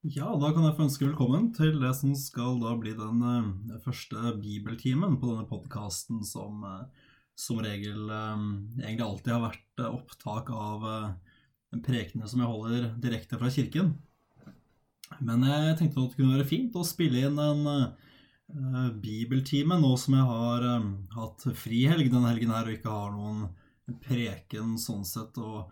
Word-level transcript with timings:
Ja, 0.00 0.30
da 0.32 0.48
kan 0.56 0.64
jeg 0.64 0.72
få 0.78 0.86
ønske 0.86 1.04
velkommen 1.04 1.50
til 1.52 1.74
det 1.76 1.90
som 1.98 2.14
skal 2.16 2.54
da 2.62 2.70
bli 2.80 2.94
den 2.96 3.18
eh, 3.20 3.80
første 3.84 4.30
bibeltimen 4.40 5.18
på 5.20 5.28
denne 5.28 5.44
podkasten 5.44 6.22
som 6.24 6.62
eh, 6.64 7.10
som 7.36 7.60
regel 7.60 8.08
eh, 8.08 8.46
egentlig 8.78 9.04
alltid 9.04 9.34
har 9.34 9.42
vært 9.44 9.82
opptak 9.90 10.48
av 10.56 10.88
prekene 11.84 12.32
som 12.32 12.40
jeg 12.40 12.48
holder 12.48 12.88
direkte 13.04 13.36
fra 13.42 13.52
kirken. 13.52 13.92
Men 15.20 15.44
jeg 15.44 15.76
tenkte 15.76 16.00
at 16.00 16.16
det 16.16 16.22
kunne 16.22 16.38
være 16.38 16.48
fint 16.48 16.80
å 16.80 16.88
spille 16.88 17.28
inn 17.28 17.36
en 17.44 18.96
bibeltime 19.04 19.76
nå 19.84 19.94
som 20.00 20.16
jeg 20.16 20.28
har 20.32 20.68
hatt 21.18 21.48
frihelg 21.60 22.08
denne 22.08 22.32
helgen 22.32 22.56
her 22.56 22.66
og 22.72 22.78
ikke 22.78 22.96
har 22.96 23.12
noen 23.14 23.48
preken 24.08 24.78
sånn 24.80 25.04
sett 25.04 25.36
å 25.36 25.66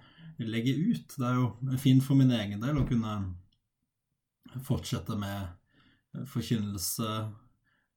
legge 0.44 0.76
ut. 0.76 1.16
Det 1.16 1.28
er 1.32 1.40
jo 1.40 1.78
fint 1.80 2.04
for 2.04 2.20
min 2.20 2.36
egen 2.36 2.60
del 2.60 2.76
å 2.76 2.88
kunne 2.88 3.20
fortsette 4.64 5.16
med 5.18 6.26
forkynnelse 6.28 7.12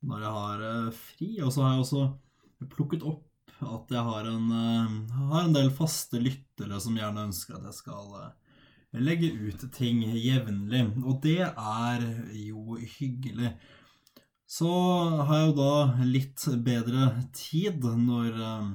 når 0.07 0.23
jeg 0.25 0.37
har 0.37 0.63
eh, 0.69 0.93
fri. 0.97 1.29
Og 1.45 1.53
så 1.53 1.65
har 1.65 1.75
jeg 1.75 1.85
også 1.85 2.05
plukket 2.71 3.05
opp 3.07 3.27
at 3.61 3.91
jeg 3.93 4.03
har 4.05 4.27
en, 4.29 4.51
eh, 4.51 5.17
har 5.29 5.43
en 5.45 5.53
del 5.55 5.71
faste 5.73 6.19
lyttere 6.21 6.79
som 6.81 6.97
gjerne 6.97 7.27
ønsker 7.29 7.57
at 7.57 7.67
jeg 7.69 7.77
skal 7.77 8.15
eh, 8.21 8.31
legge 9.01 9.31
ut 9.31 9.65
ting 9.75 10.01
jevnlig. 10.17 10.85
Og 11.05 11.21
det 11.23 11.41
er 11.49 12.07
jo 12.35 12.77
hyggelig. 12.97 13.53
Så 14.51 14.71
har 15.21 15.37
jeg 15.37 15.51
jo 15.51 15.59
da 15.61 16.05
litt 16.07 16.47
bedre 16.65 17.11
tid 17.37 17.85
når 17.85 18.41
eh, 18.47 18.71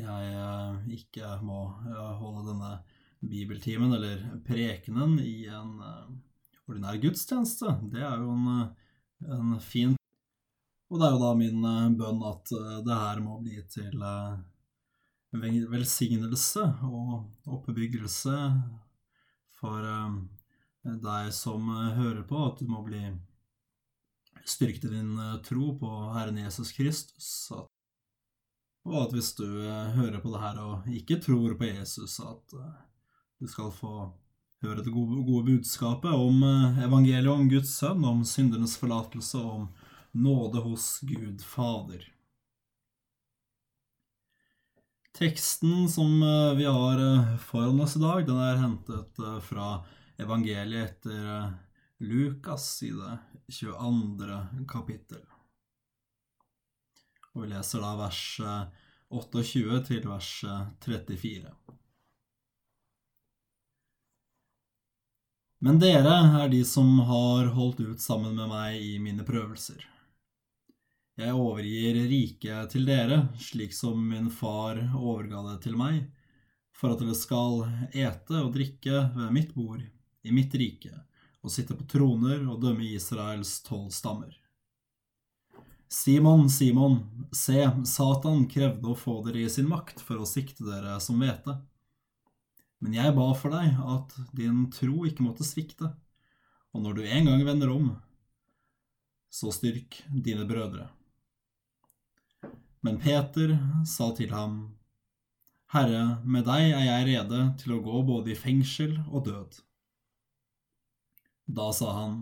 jeg 0.00 1.00
ikke 1.00 1.34
må 1.42 1.64
holde 2.22 2.46
denne 2.52 2.74
bibeltimen 3.20 3.92
eller 3.92 4.22
prekenen 4.46 5.18
i 5.20 5.46
en 5.46 5.76
ordinær 6.68 6.96
gudstjeneste. 7.02 7.74
Det 7.92 8.00
er 8.00 8.22
jo 8.22 8.32
en, 8.32 8.46
en 9.26 9.56
fin 9.60 9.96
Og 10.90 10.98
det 10.98 11.06
er 11.06 11.12
jo 11.14 11.22
da 11.22 11.32
min 11.38 11.62
bønn 11.98 12.22
at 12.26 12.52
det 12.86 12.96
her 13.02 13.20
må 13.22 13.36
bli 13.44 13.60
til 13.70 14.02
velsignelse 15.70 16.64
og 16.88 17.28
oppbyggelse 17.46 18.36
for 19.60 19.86
deg 20.82 21.32
som 21.36 21.68
hører 21.94 22.24
på, 22.26 22.40
at 22.48 22.58
du 22.58 22.66
må 22.72 22.82
bli 22.86 23.04
styrket 24.48 24.88
i 24.88 24.94
din 24.96 25.12
tro 25.46 25.74
på 25.78 25.90
Herren 26.16 26.38
Jesus 26.40 26.72
Kristus. 26.72 27.52
Og 28.88 28.96
at 29.04 29.12
hvis 29.14 29.34
du 29.36 29.46
hører 29.46 30.18
på 30.22 30.32
det 30.32 30.40
her 30.42 30.62
og 30.64 30.88
ikke 30.88 31.20
tror 31.22 31.54
på 31.60 31.68
Jesus, 31.68 32.18
at 32.24 32.56
du 33.40 33.48
skal 33.48 33.72
få 33.72 33.94
høre 34.60 34.84
det 34.84 34.92
gode, 34.92 35.22
gode 35.24 35.46
budskapet 35.46 36.12
om 36.12 36.42
evangeliet 36.84 37.32
om 37.32 37.48
Guds 37.48 37.72
sønn, 37.78 38.04
om 38.04 38.20
syndernes 38.28 38.76
forlatelse, 38.76 39.40
og 39.40 39.62
om 39.62 39.68
nåde 40.12 40.60
hos 40.64 40.98
Gud 41.08 41.40
Fader. 41.40 42.04
Teksten 45.16 45.88
som 45.88 46.20
vi 46.56 46.68
har 46.68 47.00
foran 47.48 47.80
oss 47.80 47.96
i 47.96 48.02
dag, 48.04 48.26
den 48.28 48.38
er 48.40 48.60
hentet 48.60 49.18
fra 49.48 49.70
evangeliet 50.20 50.90
etter 50.90 51.56
Lukas 52.00 52.68
i 52.86 52.92
det 52.94 53.16
22. 53.52 54.38
kapittel. 54.68 55.24
Og 57.34 57.44
vi 57.44 57.50
leser 57.52 57.82
da 57.84 57.96
vers 57.98 58.22
28 59.10 59.82
til 59.88 60.06
vers 60.08 60.30
34. 60.84 61.52
Men 65.60 65.76
dere 65.76 66.12
er 66.40 66.48
de 66.48 66.62
som 66.64 66.88
har 67.04 67.50
holdt 67.52 67.82
ut 67.84 68.00
sammen 68.00 68.32
med 68.32 68.48
meg 68.48 68.80
i 68.80 68.94
mine 69.02 69.26
prøvelser. 69.28 69.82
Jeg 71.20 71.36
overgir 71.36 71.98
riket 72.08 72.72
til 72.72 72.86
dere, 72.88 73.26
slik 73.36 73.74
som 73.76 74.00
min 74.08 74.30
far 74.32 74.80
overga 74.96 75.42
det 75.50 75.58
til 75.66 75.76
meg, 75.76 76.06
for 76.72 76.94
at 76.94 77.02
dere 77.02 77.16
skal 77.18 77.66
ete 77.92 78.40
og 78.40 78.54
drikke 78.54 79.02
ved 79.12 79.34
mitt 79.36 79.52
bord, 79.52 79.82
i 80.24 80.32
mitt 80.32 80.56
rike, 80.56 80.94
og 81.44 81.52
sitte 81.52 81.76
på 81.76 81.84
troner 81.92 82.40
og 82.48 82.62
dømme 82.64 82.88
Israels 82.94 83.58
tolv 83.66 83.90
stammer. 83.92 84.32
Simon, 85.92 86.48
Simon, 86.48 87.02
se, 87.36 87.66
Satan 87.84 88.46
krevde 88.48 88.94
å 88.94 88.96
få 88.96 89.18
dere 89.26 89.44
i 89.44 89.52
sin 89.52 89.68
makt 89.68 90.00
for 90.06 90.22
å 90.22 90.28
sikte 90.28 90.64
dere 90.64 90.96
som 91.04 91.20
hvete. 91.20 91.58
Men 92.80 92.96
jeg 92.96 93.12
ba 93.16 93.26
for 93.36 93.52
deg 93.52 93.76
at 93.94 94.14
din 94.36 94.64
tro 94.72 95.04
ikke 95.08 95.24
måtte 95.26 95.44
svikte, 95.44 95.90
og 96.72 96.84
når 96.84 96.96
du 96.96 97.02
en 97.04 97.28
gang 97.28 97.44
vender 97.44 97.72
om, 97.72 97.90
så 99.30 99.52
styrk 99.54 100.00
dine 100.08 100.46
brødre. 100.48 100.88
Men 102.80 102.98
Peter 103.02 103.52
sa 103.86 104.08
til 104.16 104.32
ham, 104.32 104.60
Herre, 105.70 106.18
med 106.24 106.48
deg 106.48 106.72
er 106.72 106.86
jeg 106.86 107.08
rede 107.10 107.40
til 107.60 107.76
å 107.76 107.82
gå 107.84 108.00
både 108.08 108.32
i 108.32 108.38
fengsel 108.38 108.96
og 109.10 109.26
død. 109.28 109.60
Da 111.60 111.70
sa 111.76 111.92
han, 112.00 112.20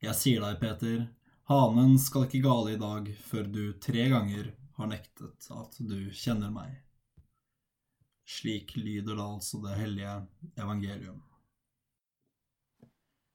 Jeg 0.00 0.16
sier 0.16 0.40
deg, 0.40 0.56
Peter, 0.62 1.02
hanen 1.50 1.98
skal 2.00 2.24
ikke 2.24 2.40
gale 2.46 2.72
i 2.72 2.78
dag 2.80 3.10
før 3.26 3.50
du 3.52 3.64
tre 3.84 4.06
ganger 4.08 4.54
har 4.78 4.88
nektet 4.88 5.50
at 5.52 5.76
du 5.76 6.08
kjenner 6.16 6.48
meg. 6.54 6.78
Slik 8.30 8.76
lyder 8.78 9.18
da 9.18 9.26
altså 9.34 9.58
det 9.64 9.78
hellige 9.80 10.14
evangelium. 10.60 11.18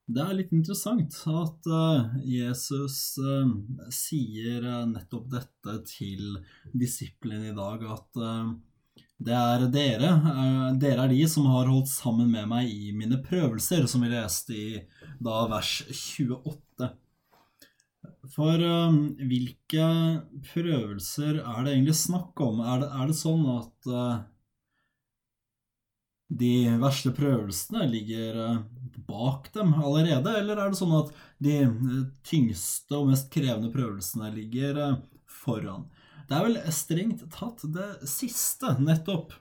Det 0.05 0.21
er 0.21 0.35
litt 0.37 0.51
interessant 0.53 1.15
at 1.31 1.67
Jesus 2.29 2.97
sier 3.97 4.67
nettopp 4.85 5.31
dette 5.31 5.79
til 5.89 6.35
disiplene 6.77 7.49
i 7.49 7.55
dag, 7.57 7.81
at 7.95 8.19
det 9.25 9.33
er 9.33 9.65
dere, 9.73 10.11
dere 10.77 11.07
er 11.07 11.09
de 11.09 11.23
som 11.31 11.47
har 11.49 11.71
holdt 11.71 11.89
sammen 11.89 12.29
med 12.29 12.45
meg 12.51 12.69
i 12.69 12.91
mine 12.93 13.17
prøvelser, 13.25 13.87
som 13.89 14.05
vi 14.05 14.11
leste 14.13 14.53
i 14.53 14.69
da 15.23 15.41
vers 15.49 15.73
28. 15.89 16.91
For 18.35 18.61
hvilke 19.25 19.89
prøvelser 20.51 21.41
er 21.41 21.65
det 21.65 21.73
egentlig 21.73 21.97
snakk 21.97 22.45
om? 22.45 22.61
Er 22.61 22.83
det, 22.83 22.93
er 22.93 23.09
det 23.09 23.17
sånn 23.17 23.45
at 23.55 23.91
de 26.29 26.67
verste 26.81 27.11
prøvelsene 27.15 27.85
ligger 27.89 28.63
bak 29.05 29.51
dem 29.53 29.75
allerede, 29.77 30.31
eller 30.39 30.57
er 30.57 30.71
det 30.71 30.79
sånn 30.79 30.95
at 30.97 31.11
de 31.43 31.59
tyngste 32.25 32.97
og 32.97 33.11
mest 33.11 33.29
krevende 33.33 33.69
prøvelsene 33.73 34.31
ligger 34.33 34.97
foran? 35.29 35.85
Det 36.25 36.33
er 36.33 36.47
vel 36.47 36.57
strengt 36.73 37.21
tatt 37.35 37.61
det 37.75 38.07
siste, 38.09 38.73
nettopp. 38.81 39.35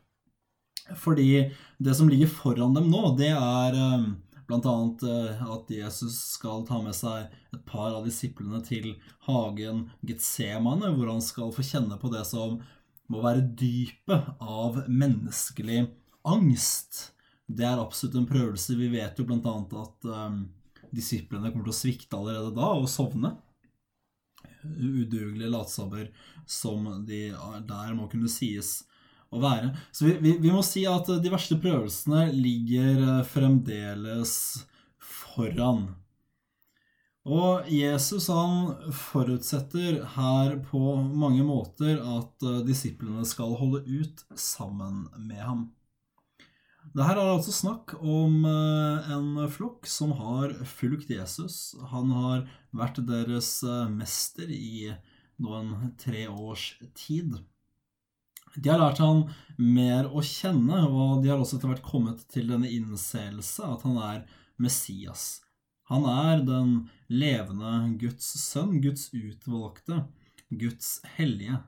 Fordi 1.01 1.47
det 1.81 1.95
som 1.97 2.11
ligger 2.13 2.29
foran 2.29 2.77
dem 2.77 2.91
nå, 2.93 3.15
det 3.17 3.33
er 3.33 3.79
annet 4.53 5.03
at 5.09 5.71
Jesus 5.73 6.19
skal 6.35 6.67
ta 6.69 6.83
med 6.85 6.93
seg 6.93 7.33
et 7.55 7.63
par 7.65 7.95
av 7.95 8.05
disiplene 8.05 8.61
til 8.67 8.91
hagen 9.25 9.87
Getsemane, 10.05 10.93
hvor 10.93 11.15
han 11.15 11.25
skal 11.25 11.55
få 11.57 11.65
kjenne 11.65 11.97
på 11.97 12.13
det 12.13 12.27
som 12.29 12.61
må 13.09 13.25
være 13.25 13.49
dypet 13.57 14.35
av 14.45 14.85
menneskelig 14.89 15.87
angst. 16.25 17.11
Det 17.47 17.67
er 17.67 17.81
absolutt 17.81 18.17
en 18.19 18.29
prøvelse. 18.29 18.77
Vi 18.79 18.91
vet 18.93 19.19
jo 19.19 19.27
annet 19.29 19.75
at 19.81 20.09
um, 20.09 20.45
disiplene 20.95 21.51
kommer 21.51 21.69
til 21.69 21.75
å 21.75 21.81
svikte 21.83 22.19
allerede 22.19 22.55
da 22.57 22.71
og 22.79 22.89
sovne. 22.91 23.35
Udugelige 24.65 25.53
latsabber 25.53 26.09
som 26.49 26.87
de 27.05 27.27
der 27.69 27.97
må 27.97 28.09
kunne 28.13 28.31
sies 28.33 28.79
å 29.35 29.41
være. 29.43 29.75
Så 29.93 30.07
vi, 30.09 30.15
vi, 30.23 30.37
vi, 30.41 30.53
må 30.55 30.63
si 30.65 30.87
at 30.89 31.11
de 31.21 31.33
verste 31.33 31.59
prøvelsene 31.61 32.31
ligger 32.33 33.25
fremdeles 33.29 34.33
foran. 35.05 35.91
Og 37.25 37.69
Jesus 37.73 38.29
han 38.29 38.75
forutsetter 38.93 40.03
her 40.17 40.59
på 40.69 40.97
mange 41.01 41.45
måter 41.45 41.97
at 42.01 42.45
disiplene 42.69 43.25
skal 43.29 43.57
holde 43.61 43.81
ut 43.89 44.25
sammen 44.37 45.07
med 45.17 45.41
ham. 45.41 45.65
Det 46.95 47.03
her 47.03 47.19
er 47.19 47.33
altså 47.33 47.51
snakk 47.51 47.97
om 47.99 48.45
en 48.47 49.31
flokk 49.51 49.89
som 49.91 50.13
har 50.15 50.53
fulgt 50.77 51.11
Jesus. 51.11 51.75
Han 51.91 52.13
har 52.15 52.45
vært 52.71 53.01
deres 53.09 53.49
mester 53.91 54.47
i 54.47 54.93
noen 55.43 55.73
tre 55.99 56.29
års 56.31 56.69
tid. 56.95 57.35
De 58.55 58.71
har 58.71 58.79
lært 58.79 59.01
han 59.03 59.25
mer 59.59 60.07
å 60.07 60.23
kjenne, 60.23 60.85
og 60.87 61.25
de 61.25 61.33
har 61.33 61.41
også 61.43 61.59
etter 61.59 61.73
hvert 61.73 61.87
kommet 61.87 62.23
til 62.31 62.53
denne 62.53 62.71
innseelse 62.71 63.67
at 63.67 63.83
han 63.83 63.99
er 63.99 64.21
Messias. 64.63 65.41
Han 65.91 66.07
er 66.09 66.45
den 66.47 66.77
levende 67.11 67.73
Guds 68.01 68.29
sønn, 68.41 68.79
Guds 68.85 69.09
utvalgte, 69.11 70.05
Guds 70.49 71.01
hellige. 71.17 71.59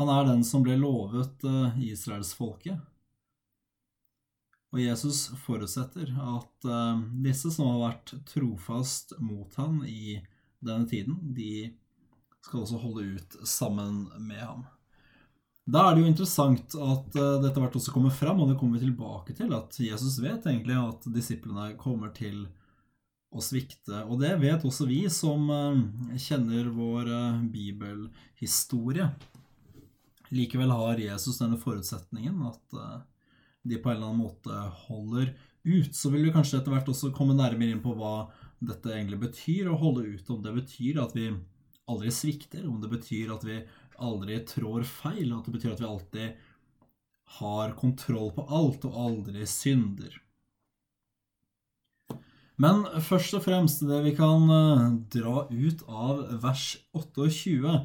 Han 0.00 0.08
er 0.08 0.24
den 0.30 0.40
som 0.48 0.64
ble 0.64 0.78
lovet 0.80 1.44
israelsfolket. 1.76 2.80
Og 4.72 4.80
Jesus 4.80 5.26
forutsetter 5.44 6.08
at 6.16 6.66
uh, 6.68 7.00
disse 7.24 7.50
som 7.52 7.68
har 7.74 7.80
vært 7.90 8.14
trofast 8.30 9.12
mot 9.20 9.52
han 9.60 9.82
i 9.84 10.16
denne 10.64 10.88
tiden, 10.88 11.18
de 11.36 11.74
skal 12.42 12.62
også 12.62 12.80
holde 12.80 13.18
ut 13.18 13.36
sammen 13.48 14.06
med 14.24 14.40
ham. 14.40 14.64
Da 15.68 15.84
er 15.84 15.94
det 15.94 16.02
jo 16.02 16.08
interessant 16.10 16.72
at 16.74 17.20
uh, 17.20 17.36
dette 17.44 17.60
hvert 17.60 17.76
også 17.78 17.92
kommer 17.92 18.14
fram, 18.16 18.40
og 18.40 18.48
det 18.48 18.56
kommer 18.60 18.80
vi 18.80 18.86
tilbake 18.86 19.36
til, 19.36 19.52
at 19.52 19.76
Jesus 19.76 20.16
vet 20.24 20.48
egentlig 20.48 20.80
at 20.80 21.06
disiplene 21.12 21.74
kommer 21.76 22.14
til 22.16 22.46
å 23.32 23.44
svikte. 23.44 24.06
Og 24.08 24.24
det 24.24 24.32
vet 24.40 24.64
også 24.64 24.88
vi 24.88 25.04
som 25.12 25.52
uh, 25.52 26.16
kjenner 26.16 26.72
vår 26.72 27.12
bibelhistorie. 27.52 29.12
Likevel 30.32 30.72
har 30.72 30.96
Jesus 30.96 31.42
denne 31.42 31.60
forutsetningen 31.60 32.40
at 32.48 32.82
de 33.62 33.78
på 33.78 33.90
en 33.90 33.96
eller 33.96 34.10
annen 34.10 34.24
måte 34.24 34.62
holder 34.86 35.32
ut. 35.62 35.94
Så 35.94 36.10
vil 36.10 36.26
vi 36.26 36.34
kanskje 36.34 36.60
etter 36.60 36.74
hvert 36.74 36.90
også 36.90 37.12
komme 37.14 37.36
nærmere 37.38 37.74
inn 37.74 37.84
på 37.84 37.94
hva 37.98 38.30
dette 38.62 38.92
egentlig 38.94 39.20
betyr 39.22 39.70
å 39.70 39.78
holde 39.78 40.06
ut. 40.14 40.30
Om 40.30 40.42
det 40.44 40.54
betyr 40.58 41.02
at 41.02 41.14
vi 41.18 41.30
aldri 41.90 42.14
svikter, 42.14 42.66
om 42.68 42.80
det 42.82 42.90
betyr 42.92 43.32
at 43.34 43.46
vi 43.46 43.60
aldri 44.02 44.40
trår 44.48 44.86
feil, 44.88 45.32
at 45.34 45.46
det 45.46 45.54
betyr 45.56 45.74
at 45.74 45.82
vi 45.82 45.88
alltid 45.88 46.50
har 47.38 47.72
kontroll 47.78 48.30
på 48.36 48.44
alt 48.52 48.84
og 48.88 48.98
aldri 49.06 49.46
synder. 49.48 50.18
Men 52.60 52.84
først 53.02 53.38
og 53.38 53.46
fremst 53.46 53.82
det 53.88 54.02
vi 54.04 54.12
kan 54.14 54.44
eh, 54.52 54.88
dra 55.14 55.46
ut 55.48 55.82
av 55.88 56.20
vers 56.42 56.66
28, 56.94 57.78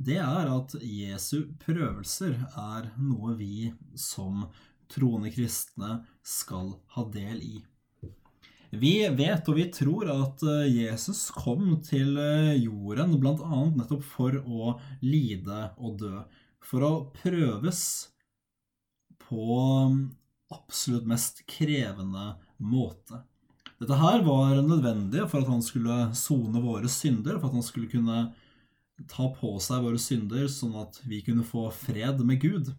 det 0.00 0.18
er 0.22 0.50
at 0.50 0.74
Jesu 0.82 1.52
prøvelser 1.62 2.34
er 2.58 2.90
noe 2.98 3.36
vi 3.38 3.70
som 3.98 4.44
troende 4.90 5.32
kristne 5.34 6.00
skal 6.26 6.74
ha 6.96 7.04
del 7.14 7.42
i. 7.42 7.56
Vi 8.70 8.94
vet 9.18 9.48
og 9.50 9.56
vi 9.58 9.66
tror 9.74 10.10
at 10.12 10.44
eh, 10.46 10.68
Jesus 10.70 11.24
kom 11.34 11.80
til 11.82 12.14
eh, 12.22 12.54
jorden 12.62 13.16
bl.a. 13.18 13.64
nettopp 13.74 14.04
for 14.06 14.36
å 14.38 14.76
lide 15.02 15.72
og 15.78 15.98
dø. 16.04 16.20
For 16.62 16.86
å 16.86 16.92
prøves 17.16 17.82
på 19.24 19.56
mm, 19.90 20.04
absolutt 20.54 21.08
mest 21.10 21.42
krevende 21.50 22.36
måte. 22.62 23.24
Dette 23.80 23.96
her 23.96 24.22
var 24.26 24.60
nødvendig 24.62 25.24
for 25.32 25.40
at 25.40 25.50
han 25.50 25.64
skulle 25.64 25.98
sone 26.18 26.62
våre 26.62 26.90
synder, 26.92 27.40
for 27.40 27.48
at 27.48 27.58
han 27.58 27.66
skulle 27.66 27.90
kunne 27.90 28.22
ta 29.08 29.30
på 29.34 29.54
seg 29.64 29.82
våre 29.82 29.98
synder, 29.98 30.46
sånn 30.52 30.76
at 30.78 31.00
vi 31.08 31.22
kunne 31.26 31.46
få 31.48 31.70
fred 31.74 32.20
med 32.26 32.42
Gud. 32.42 32.70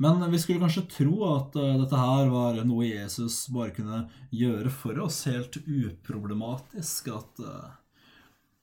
Men 0.00 0.22
vi 0.32 0.38
skulle 0.40 0.62
kanskje 0.62 0.86
tro 0.88 1.16
at 1.28 1.56
uh, 1.60 1.74
dette 1.82 1.98
her 2.00 2.30
var 2.32 2.56
noe 2.64 2.86
Jesus 2.88 3.42
bare 3.52 3.74
kunne 3.76 4.06
gjøre 4.32 4.72
for 4.72 4.96
oss, 5.04 5.26
helt 5.28 5.58
uproblematisk. 5.60 7.10
At 7.12 7.42
uh, 7.44 7.74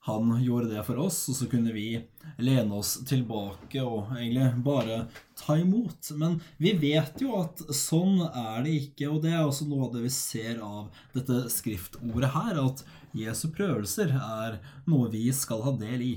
han 0.08 0.32
gjorde 0.42 0.72
det 0.72 0.82
for 0.88 0.98
oss, 1.04 1.20
og 1.30 1.36
så 1.36 1.46
kunne 1.52 1.76
vi 1.76 2.00
lene 2.42 2.80
oss 2.80 2.96
tilbake 3.06 3.84
og 3.84 4.16
egentlig 4.16 4.48
bare 4.66 5.02
ta 5.38 5.60
imot. 5.62 6.10
Men 6.18 6.40
vi 6.58 6.72
vet 6.80 7.20
jo 7.22 7.36
at 7.42 7.62
sånn 7.76 8.22
er 8.32 8.64
det 8.66 8.74
ikke, 8.80 9.12
og 9.12 9.22
det 9.26 9.36
er 9.36 9.44
også 9.44 9.68
noe 9.70 9.90
av 9.90 9.94
det 9.94 10.06
vi 10.08 10.14
ser 10.16 10.64
av 10.64 10.88
dette 11.14 11.44
skriftordet 11.54 12.32
her, 12.34 12.64
at 12.64 12.82
Jesu 13.20 13.50
prøvelser 13.54 14.16
er 14.16 14.58
noe 14.88 15.12
vi 15.14 15.28
skal 15.36 15.62
ha 15.68 15.76
del 15.86 16.08
i. 16.08 16.16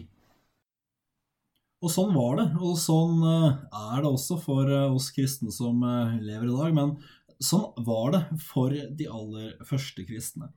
Og 1.80 1.88
sånn 1.88 2.12
var 2.12 2.36
det, 2.36 2.46
og 2.60 2.76
sånn 2.76 3.22
eh, 3.24 3.60
er 3.72 4.02
det 4.02 4.10
også 4.10 4.36
for 4.42 4.68
eh, 4.68 4.92
oss 4.92 5.08
kristne 5.16 5.52
som 5.54 5.80
eh, 5.80 6.18
lever 6.20 6.50
i 6.50 6.56
dag. 6.58 6.74
Men 6.76 6.92
sånn 7.40 7.70
var 7.86 8.12
det 8.16 8.22
for 8.50 8.74
de 8.74 9.06
aller 9.08 9.54
første 9.64 10.04
kristne. 10.08 10.50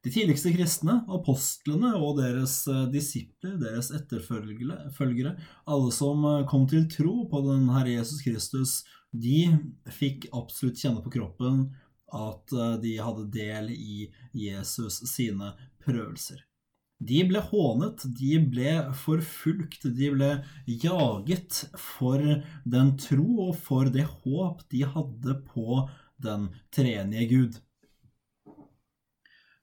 De 0.00 0.08
tidligste 0.08 0.54
kristne, 0.54 1.02
apostlene 1.12 1.92
og 1.98 2.22
deres 2.22 2.62
disipler, 2.88 3.58
deres 3.60 3.90
etterfølgere, 3.92 5.34
alle 5.68 5.92
som 5.92 6.24
kom 6.48 6.64
til 6.70 6.88
tro 6.88 7.26
på 7.28 7.44
den 7.44 7.68
Herre 7.68 7.98
Jesus 7.98 8.24
Kristus, 8.24 8.78
de 9.12 9.50
fikk 9.92 10.30
absolutt 10.32 10.80
kjenne 10.80 11.04
på 11.04 11.12
kroppen 11.20 11.66
at 12.16 12.56
de 12.80 12.96
hadde 12.96 13.28
del 13.36 13.74
i 13.76 14.06
Jesus 14.32 15.02
sine 15.12 15.52
prøvelser. 15.84 16.46
De 17.00 17.22
ble 17.24 17.40
hånet, 17.40 18.02
de 18.18 18.34
ble 18.52 18.74
forfulgt, 18.92 19.86
de 19.96 20.10
ble 20.12 20.30
jaget 20.68 21.62
for 21.80 22.20
den 22.68 22.92
tro 23.00 23.46
og 23.46 23.54
for 23.56 23.88
det 23.92 24.04
håp 24.04 24.60
de 24.72 24.84
hadde 24.84 25.38
på 25.48 25.86
den 26.20 26.50
treenige 26.74 27.30
Gud. 27.30 27.58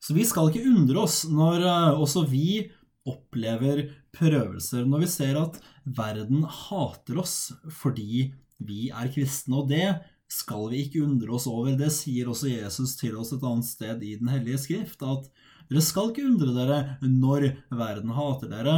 Så 0.01 0.15
vi 0.17 0.25
skal 0.25 0.49
ikke 0.49 0.65
undre 0.65 1.03
oss 1.05 1.23
når 1.29 1.61
eh, 1.67 2.01
også 2.01 2.25
vi 2.31 2.65
opplever 3.07 3.85
prøvelser, 4.15 4.85
når 4.89 5.05
vi 5.05 5.09
ser 5.11 5.37
at 5.39 5.61
verden 5.85 6.43
hater 6.43 7.21
oss 7.21 7.37
fordi 7.69 8.31
vi 8.57 8.87
er 8.89 9.11
kristne. 9.13 9.61
Og 9.61 9.69
det 9.69 9.85
skal 10.31 10.69
vi 10.71 10.83
ikke 10.85 11.03
undre 11.05 11.33
oss 11.37 11.47
over. 11.49 11.73
Det 11.79 11.89
sier 11.95 12.29
også 12.29 12.51
Jesus 12.51 12.95
til 12.99 13.17
oss 13.19 13.33
et 13.35 13.43
annet 13.47 13.67
sted 13.67 14.03
i 14.03 14.15
Den 14.19 14.31
hellige 14.31 14.61
skrift, 14.65 15.03
at 15.03 15.29
dere 15.67 15.83
skal 15.83 16.11
ikke 16.11 16.27
undre 16.27 16.53
dere 16.55 16.79
når 17.03 17.49
verden 17.71 18.15
hater 18.15 18.51
dere, 18.51 18.75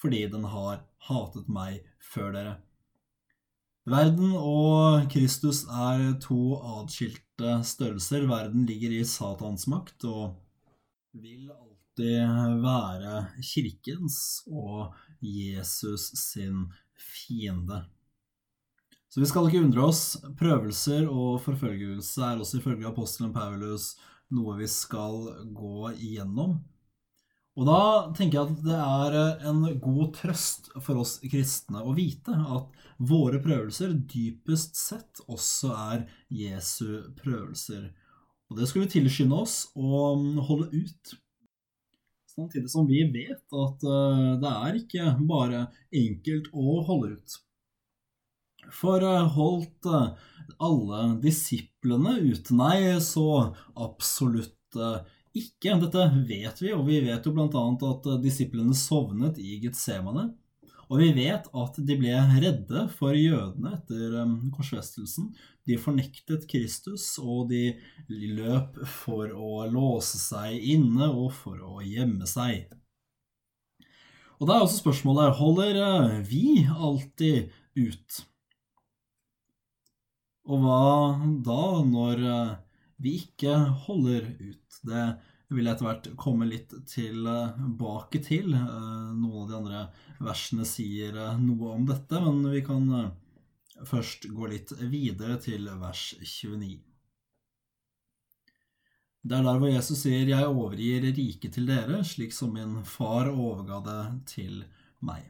fordi 0.00 0.24
den 0.32 0.46
har 0.48 0.82
hatet 1.08 1.48
meg 1.52 1.80
før 2.12 2.34
dere. 2.36 2.58
Verden 3.90 4.34
og 4.36 5.08
Kristus 5.10 5.64
er 5.64 6.12
to 6.22 6.60
atskilte 6.78 7.56
størrelser. 7.64 8.26
Verden 8.28 8.66
ligger 8.68 8.92
i 8.92 9.04
Satans 9.08 9.66
makt 9.72 10.04
og 10.08 10.36
vil 11.16 11.48
alltid 11.48 12.60
være 12.62 13.14
kirkens 13.40 14.18
og 14.46 14.92
Jesus 15.24 16.10
sin 16.20 16.68
fiende. 16.94 17.82
Så 19.10 19.20
vi 19.20 19.26
skal 19.26 19.48
ikke 19.48 19.64
undre 19.64 19.88
oss. 19.90 20.04
Prøvelser 20.38 21.08
og 21.10 21.40
forfølgelse 21.42 22.22
er 22.28 22.42
også 22.42 22.60
ifølge 22.60 22.86
apostelen 22.90 23.32
Paulus 23.34 23.96
noe 24.30 24.54
vi 24.60 24.68
skal 24.70 25.24
gå 25.50 25.90
igjennom. 25.96 26.60
Og 27.58 27.66
da 27.66 27.80
tenker 28.14 28.38
jeg 28.38 28.46
at 28.46 28.60
det 28.64 28.76
er 28.78 29.48
en 29.50 29.64
god 29.82 30.12
trøst 30.16 30.70
for 30.78 31.00
oss 31.02 31.16
kristne 31.24 31.82
å 31.82 31.96
vite 31.96 32.32
at 32.32 32.70
våre 33.10 33.40
prøvelser 33.42 33.96
dypest 34.08 34.78
sett 34.78 35.24
også 35.26 35.72
er 35.74 36.06
Jesu 36.30 37.10
prøvelser. 37.18 37.90
Og 38.50 38.58
det 38.58 38.70
skulle 38.70 38.90
tilskynde 38.90 39.42
oss 39.42 39.58
å 39.74 40.14
holde 40.46 40.70
ut. 40.70 41.12
Samtidig 42.30 42.70
som 42.70 42.86
vi 42.86 43.02
vet 43.10 43.42
at 43.42 43.84
eh, 43.84 44.26
det 44.40 44.54
er 44.54 44.78
ikke 44.78 45.12
bare 45.26 45.66
enkelt 45.90 46.48
å 46.54 46.80
holde 46.86 47.16
ut. 47.18 47.40
For 48.70 49.02
eh, 49.04 49.30
holdt 49.34 49.86
eh, 49.86 50.10
alle 50.62 51.04
disiplene 51.22 52.18
ute? 52.22 52.56
Nei, 52.56 52.98
så 53.04 53.26
absolutt 53.74 54.78
eh, 54.78 55.00
ikke. 55.40 55.78
Dette 55.84 56.06
vet 56.28 56.62
vi, 56.62 56.74
og 56.74 56.86
vi 56.88 57.00
vet 57.06 57.26
jo 57.26 57.34
bl.a. 57.34 57.64
at 57.90 58.10
disiplene 58.22 58.76
sovnet 58.76 59.40
i 59.42 59.60
Getsemane. 59.64 60.30
Og 60.90 60.98
vi 60.98 61.12
vet 61.14 61.44
at 61.54 61.76
de 61.86 61.94
ble 61.94 62.16
redde 62.42 62.80
for 62.96 63.14
jødene 63.14 63.76
etter 63.76 64.16
korsfestelsen. 64.56 65.28
De 65.62 65.76
fornektet 65.78 66.48
Kristus, 66.50 67.12
og 67.22 67.52
de 67.52 67.76
løp 68.10 68.80
for 68.90 69.30
å 69.30 69.68
låse 69.70 70.18
seg 70.18 70.58
inne 70.74 71.06
og 71.12 71.30
for 71.36 71.62
å 71.62 71.78
gjemme 71.86 72.26
seg. 72.26 72.66
Og 74.40 74.48
da 74.48 74.56
er 74.56 74.64
også 74.64 74.80
spørsmålet 74.80 75.36
holder 75.38 75.78
vi 76.26 76.64
alltid 76.66 77.54
ut? 77.78 78.20
Og 80.50 80.64
hva 80.64 81.14
da, 81.46 81.62
når 81.86 82.22
eh, 82.26 82.54
vi 83.04 83.14
ikke 83.22 83.54
holder 83.86 84.26
ut? 84.40 84.80
Det 84.82 85.04
vil 85.50 85.66
jeg 85.66 85.76
etter 85.76 85.86
hvert 85.86 86.10
komme 86.18 86.48
litt 86.50 86.74
tilbake 86.90 88.22
til. 88.26 88.50
Eh, 88.58 89.06
noen 89.14 89.44
av 89.44 89.48
de 89.50 89.58
andre 89.60 89.84
versene 90.18 90.66
sier 90.66 91.14
eh, 91.14 91.38
noe 91.38 91.76
om 91.76 91.86
dette, 91.86 92.22
men 92.26 92.42
vi 92.50 92.64
kan 92.66 92.90
først 93.86 94.26
gå 94.34 94.50
litt 94.50 94.74
videre 94.90 95.38
til 95.40 95.70
vers 95.80 96.10
29. 96.18 96.80
Det 99.20 99.36
er 99.36 99.44
der 99.44 99.58
hvor 99.60 99.68
Jesus 99.68 100.00
sier, 100.02 100.26
'Jeg 100.26 100.48
overgir 100.48 101.04
riket 101.04 101.52
til 101.52 101.66
dere, 101.68 102.00
slik 102.04 102.32
som 102.32 102.54
min 102.56 102.80
far 102.84 103.28
overga 103.28 103.82
det 103.84 104.04
til 104.26 104.62
meg'. 105.04 105.28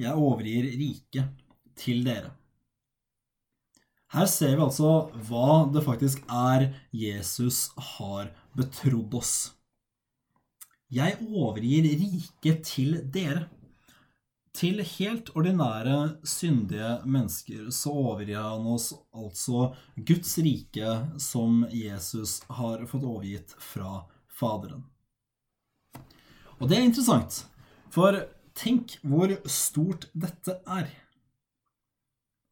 Jeg 0.00 0.16
overgir 0.16 0.72
riket 0.72 1.44
til 1.76 2.02
dere. 2.02 2.32
Her 4.14 4.28
ser 4.30 4.52
vi 4.54 4.62
altså 4.62 4.90
hva 5.26 5.64
det 5.74 5.82
faktisk 5.82 6.20
er 6.30 6.68
Jesus 6.94 7.72
har 7.96 8.28
betrodd 8.54 9.16
oss. 9.18 9.34
Jeg 10.94 11.18
overgir 11.26 11.88
riket 11.88 12.62
til 12.68 13.00
dere. 13.10 13.48
til 14.54 14.78
helt 14.86 15.32
ordinære, 15.34 16.20
syndige 16.22 17.00
mennesker 17.10 17.72
så 17.74 17.90
overgir 17.90 18.38
han 18.38 18.68
oss 18.70 18.92
altså 19.10 19.74
Guds 19.96 20.38
rike 20.38 20.92
som 21.18 21.64
Jesus 21.74 22.36
har 22.46 22.86
fått 22.86 23.02
overgitt 23.02 23.56
fra 23.58 24.04
Faderen. 24.30 24.84
Og 26.60 26.68
det 26.70 26.78
er 26.78 26.86
interessant, 26.86 27.48
for 27.90 28.14
tenk 28.54 28.94
hvor 29.02 29.34
stort 29.50 30.06
dette 30.14 30.60
er. 30.70 30.86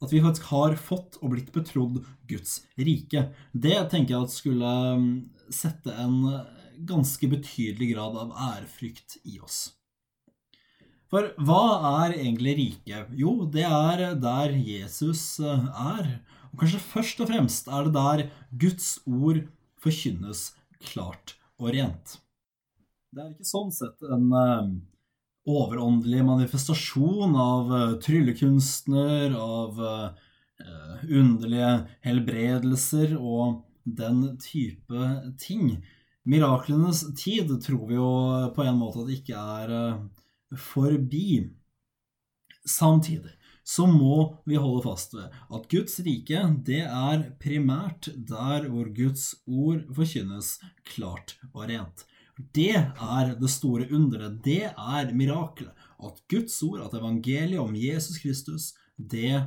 At 0.02 0.12
vi 0.12 0.23
faktisk 0.25 0.49
har 0.50 0.75
fått 0.80 1.21
og 1.23 1.35
blitt 1.35 1.52
betrodd 1.54 2.00
Guds 2.30 2.61
rike. 2.75 3.28
Det 3.54 3.78
tenker 3.92 4.16
jeg 4.16 4.26
at 4.26 4.35
skulle 4.35 4.73
um, 4.99 5.06
sette 5.52 5.94
en 6.02 6.18
ganske 6.88 7.28
betydelig 7.30 7.92
grad 7.94 8.18
av 8.18 8.35
ærefrykt 8.35 9.21
i 9.28 9.38
oss. 9.42 9.71
For 11.12 11.28
hva 11.44 11.64
er 12.06 12.14
egentlig 12.16 12.54
riket? 12.56 13.11
Jo, 13.12 13.42
det 13.44 13.66
er 13.68 14.14
der 14.16 14.54
Jesus 14.56 15.37
eh, 15.44 15.66
er. 15.68 16.14
Og 16.52 16.62
kanskje 16.62 16.80
først 16.85 17.21
og 17.21 17.28
fremst 17.28 17.68
er 17.68 17.88
det 17.88 17.92
der 17.97 18.23
Guds 18.64 18.94
ord 19.04 19.42
forkynnes 19.82 20.52
klart 20.80 21.37
og 21.61 21.75
rent. 21.76 22.16
Det 23.12 23.21
er 23.21 23.35
ikke 23.35 23.44
sånn 23.44 23.73
sett 23.75 24.00
en 24.09 24.32
uh, 24.32 24.73
overåndelig 25.49 26.22
manifestasjon 26.25 27.37
av 27.37 27.72
uh, 27.72 27.94
tryllekunstner, 28.02 29.34
av 29.37 29.80
uh, 29.80 31.02
underlige 31.08 31.72
helbredelser 32.06 33.16
og 33.18 33.62
den 33.82 34.37
type 34.38 35.08
ting. 35.42 35.80
Miraklenes 36.22 37.02
tid 37.18 37.50
tror 37.64 37.88
vi 37.88 37.99
jo 37.99 38.12
på 38.54 38.62
en 38.62 38.78
måte 38.78 39.02
at 39.02 39.08
det 39.11 39.18
ikke 39.18 39.40
er 39.42 39.72
forbi. 40.70 41.49
Samtidig 42.62 43.34
så 43.64 43.87
må 43.87 44.42
vi 44.46 44.58
holde 44.58 44.82
fast 44.84 45.14
ved 45.14 45.34
at 45.54 45.68
Guds 45.70 45.99
rike, 46.02 46.40
det 46.66 46.82
er 46.82 47.28
primært 47.42 48.11
der 48.14 48.66
hvor 48.70 48.90
Guds 48.94 49.32
ord 49.46 49.84
forkynnes 49.94 50.56
klart 50.94 51.37
og 51.52 51.68
rent. 51.70 52.06
Det 52.54 52.75
er 52.75 53.34
det 53.38 53.50
store 53.50 53.88
underet. 53.94 54.40
Det 54.44 54.70
er 54.70 55.12
mirakelet. 55.14 55.72
At 56.02 56.22
Guds 56.30 56.56
ord, 56.66 56.80
at 56.87 56.94
evangeliet 56.99 57.61
om 57.61 57.75
Jesus 57.78 58.18
Kristus, 58.22 58.72
det 58.96 59.44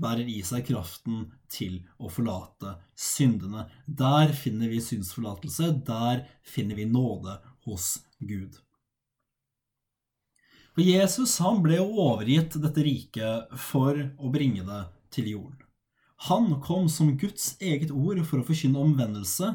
bærer 0.00 0.28
i 0.30 0.40
seg 0.46 0.64
kraften 0.70 1.26
til 1.52 1.82
å 2.00 2.08
forlate 2.12 2.78
syndene. 2.96 3.66
Der 3.84 4.32
finner 4.32 4.72
vi 4.72 4.80
synsforlatelse. 4.84 5.74
Der 5.86 6.24
finner 6.46 6.78
vi 6.78 6.88
nåde 6.88 7.36
hos 7.66 7.98
Gud. 8.18 8.56
For 10.70 10.86
Jesus 10.86 11.34
han 11.42 11.60
ble 11.64 11.80
overgitt 11.82 12.54
dette 12.62 12.84
riket 12.86 13.50
for 13.58 13.98
å 14.16 14.30
bringe 14.32 14.64
det 14.64 14.84
til 15.12 15.34
jorden. 15.34 15.66
Han 16.28 16.52
kom 16.60 16.88
som 16.92 17.16
Guds 17.18 17.54
eget 17.64 17.90
ord 17.90 18.20
for 18.28 18.40
å 18.40 18.46
forkynne 18.46 18.80
omvendelse 18.80 19.54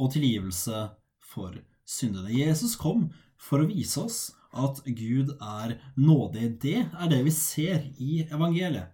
og 0.00 0.12
tilgivelse 0.12 0.86
for 1.26 1.56
syndene. 1.86 2.32
Jesus 2.34 2.76
kom 2.78 3.08
for 3.40 3.62
å 3.62 3.70
vise 3.70 4.02
oss 4.02 4.20
at 4.56 4.80
Gud 4.86 5.34
er 5.36 5.76
nådig. 5.98 6.50
Det 6.62 6.78
er 6.86 7.10
det 7.10 7.22
vi 7.26 7.34
ser 7.34 7.88
i 8.02 8.22
evangeliet. 8.26 8.92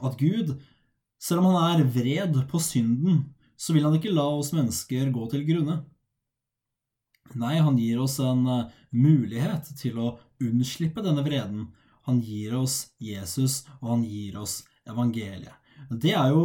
At 0.00 0.18
Gud, 0.20 0.54
selv 1.20 1.42
om 1.42 1.52
han 1.52 1.80
er 1.80 1.88
vred 1.96 2.38
på 2.50 2.60
synden, 2.62 3.24
så 3.56 3.74
vil 3.74 3.84
han 3.86 3.96
ikke 3.98 4.14
la 4.14 4.24
oss 4.38 4.52
mennesker 4.54 5.10
gå 5.14 5.26
til 5.30 5.44
grunne. 5.48 5.82
Nei, 7.38 7.56
han 7.62 7.78
gir 7.80 8.00
oss 8.02 8.18
en 8.20 8.44
eh, 8.50 8.68
mulighet 8.92 9.70
til 9.78 10.00
å 10.02 10.16
unnslippe 10.42 11.04
denne 11.04 11.24
vreden. 11.24 11.70
Han 12.08 12.18
gir 12.20 12.56
oss 12.58 12.92
Jesus, 13.00 13.62
og 13.80 13.94
han 13.94 14.04
gir 14.04 14.36
oss 14.42 14.62
evangeliet. 14.88 15.54
Det 15.88 16.12
er 16.18 16.32
jo 16.34 16.44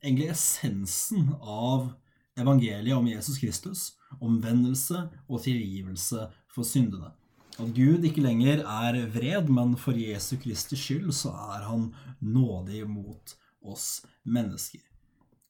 egentlig 0.00 0.30
essensen 0.32 1.32
av 1.40 1.90
evangeliet 2.38 2.96
om 2.96 3.08
Jesus 3.10 3.40
Kristus. 3.42 3.95
Omvendelse 4.20 5.06
og 5.28 5.42
tilgivelse 5.44 6.28
for 6.52 6.66
syndene. 6.66 7.12
At 7.56 7.72
Gud 7.76 8.04
ikke 8.04 8.24
lenger 8.24 8.62
er 8.64 8.98
vred, 9.12 9.48
men 9.48 9.76
for 9.80 9.96
Jesu 9.96 10.36
Kristi 10.40 10.76
skyld 10.76 11.12
så 11.16 11.32
er 11.56 11.64
han 11.68 11.88
nådig 12.20 12.84
mot 12.88 13.36
oss 13.64 14.04
mennesker. 14.24 14.82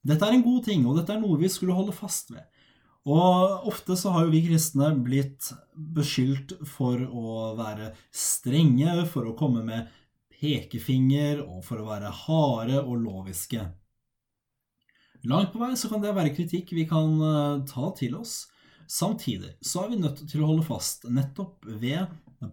Dette 0.06 0.22
er 0.22 0.36
en 0.36 0.44
god 0.46 0.68
ting, 0.68 0.84
og 0.86 1.00
dette 1.00 1.14
er 1.14 1.22
noe 1.22 1.38
vi 1.40 1.50
skulle 1.50 1.74
holde 1.74 1.94
fast 1.94 2.30
ved. 2.30 2.44
Og 3.06 3.66
ofte 3.70 3.94
så 3.98 4.12
har 4.14 4.26
jo 4.26 4.32
vi 4.34 4.42
kristne 4.48 4.90
blitt 5.02 5.52
beskyldt 5.74 6.56
for 6.66 7.02
å 7.06 7.52
være 7.58 7.92
strenge, 8.14 9.02
for 9.10 9.30
å 9.30 9.34
komme 9.38 9.62
med 9.66 9.90
pekefinger 10.36 11.42
og 11.44 11.62
for 11.66 11.82
å 11.82 11.88
være 11.88 12.12
harde 12.24 12.80
og 12.82 13.02
loviske. 13.02 13.62
Langt 15.26 15.52
på 15.52 15.58
vei 15.58 15.72
så 15.78 15.90
kan 15.90 16.02
det 16.02 16.14
være 16.14 16.34
kritikk 16.36 16.70
vi 16.76 16.84
kan 16.88 17.16
eh, 17.18 17.64
ta 17.66 17.90
til 17.98 18.14
oss. 18.18 18.44
Samtidig 18.86 19.56
så 19.64 19.82
er 19.82 19.92
vi 19.92 19.98
nødt 19.98 20.22
til 20.30 20.42
å 20.42 20.50
holde 20.52 20.66
fast 20.66 21.08
nettopp 21.10 21.66
ved 21.66 22.06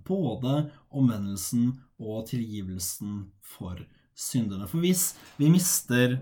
både 0.07 0.71
omvendelsen 0.89 1.73
og 2.01 2.25
tilgivelsen 2.31 3.27
for 3.45 3.77
synderne. 4.17 4.65
For 4.69 4.81
hvis 4.81 5.11
vi 5.37 5.51
mister 5.53 6.17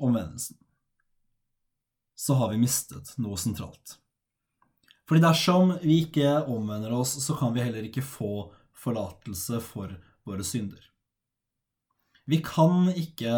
omvendelsen, 0.00 0.56
så 2.16 2.38
har 2.38 2.52
vi 2.52 2.62
mistet 2.62 3.12
noe 3.20 3.36
sentralt. 3.40 3.98
Fordi 5.08 5.24
dersom 5.24 5.74
vi 5.82 5.98
ikke 6.06 6.38
omvender 6.48 6.94
oss, 6.96 7.16
så 7.20 7.36
kan 7.36 7.52
vi 7.52 7.64
heller 7.64 7.84
ikke 7.84 8.04
få 8.06 8.46
forlatelse 8.78 9.58
for 9.64 9.92
våre 10.24 10.46
synder. 10.46 10.80
Vi 12.24 12.38
kan 12.46 12.86
ikke 12.94 13.34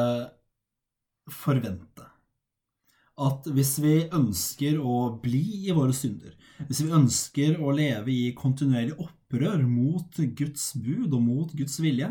forvente 1.31 2.11
at 3.15 3.47
hvis 3.55 3.77
vi 3.79 3.95
ønsker 4.11 4.81
å 4.83 5.15
bli 5.23 5.69
i 5.69 5.75
våre 5.75 5.95
synder, 5.95 6.35
hvis 6.67 6.83
vi 6.83 6.95
ønsker 6.97 7.61
å 7.63 7.75
leve 7.75 8.11
i 8.11 8.33
kontinuerlig 8.35 8.97
opprør 8.99 9.63
mot 9.69 10.19
Guds 10.39 10.73
bud 10.75 11.15
og 11.15 11.21
mot 11.23 11.55
Guds 11.55 11.79
vilje, 11.83 12.11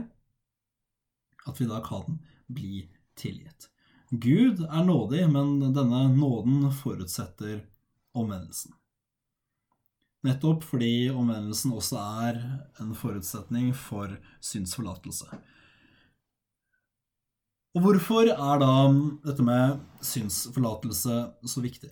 at 1.43 1.59
vi 1.59 1.67
da 1.67 1.81
kan 1.83 2.21
bli 2.47 2.85
tilgitt. 3.19 3.67
Gud 4.13 4.61
er 4.63 4.85
nådig, 4.85 5.25
men 5.33 5.57
denne 5.73 6.05
nåden 6.13 6.69
forutsetter 6.77 7.65
omvendelsen. 8.15 8.71
Nettopp 10.23 10.63
fordi 10.63 11.09
omvendelsen 11.11 11.73
også 11.75 11.99
er 12.23 12.37
en 12.79 12.93
forutsetning 12.95 13.73
for 13.75 14.13
synsforlatelse. 14.39 15.27
Og 17.73 17.81
hvorfor 17.81 18.29
er 18.29 18.59
da 18.61 18.73
dette 19.25 19.43
med 19.45 19.79
synsforlatelse 20.05 21.19
så 21.49 21.61
viktig? 21.63 21.89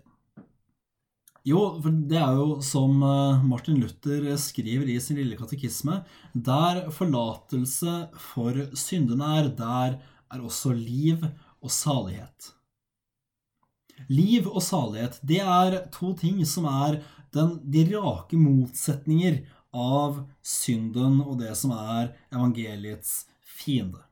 Jo, 1.47 1.61
for 1.81 1.89
det 1.89 2.19
er 2.21 2.35
jo 2.37 2.59
som 2.61 2.99
eh, 3.01 3.45
Martin 3.49 3.79
Luther 3.81 4.27
skriver 4.37 4.91
i 4.93 4.99
sin 5.01 5.17
lille 5.17 5.37
katekisme, 5.39 6.03
der 6.37 6.83
forlatelse 6.93 7.95
for 8.29 8.59
syndene 8.77 9.29
er, 9.39 9.49
der 9.57 9.95
er 10.29 10.43
også 10.45 10.75
liv 10.77 11.25
og 11.61 11.73
salighet. 11.73 12.51
Liv 14.09 14.51
og 14.51 14.61
salighet, 14.61 15.17
det 15.25 15.41
er 15.41 15.79
to 15.93 16.13
ting 16.21 16.45
som 16.45 16.69
er 16.69 17.01
den, 17.33 17.57
de 17.73 17.87
rake 17.95 18.37
motsetninger 18.37 19.41
av 19.73 20.21
synden 20.45 21.23
og 21.25 21.41
det 21.41 21.57
som 21.57 21.73
er 21.73 22.13
evangeliets 22.29 23.23
fiende. 23.41 24.10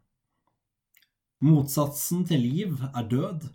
Motsatsen 1.46 2.26
til 2.28 2.44
liv 2.44 2.82
er 2.90 3.06
død. 3.12 3.46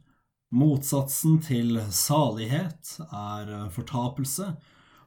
Motsatsen 0.54 1.40
til 1.44 1.80
salighet 1.92 2.94
er 3.10 3.68
fortapelse. 3.74 4.54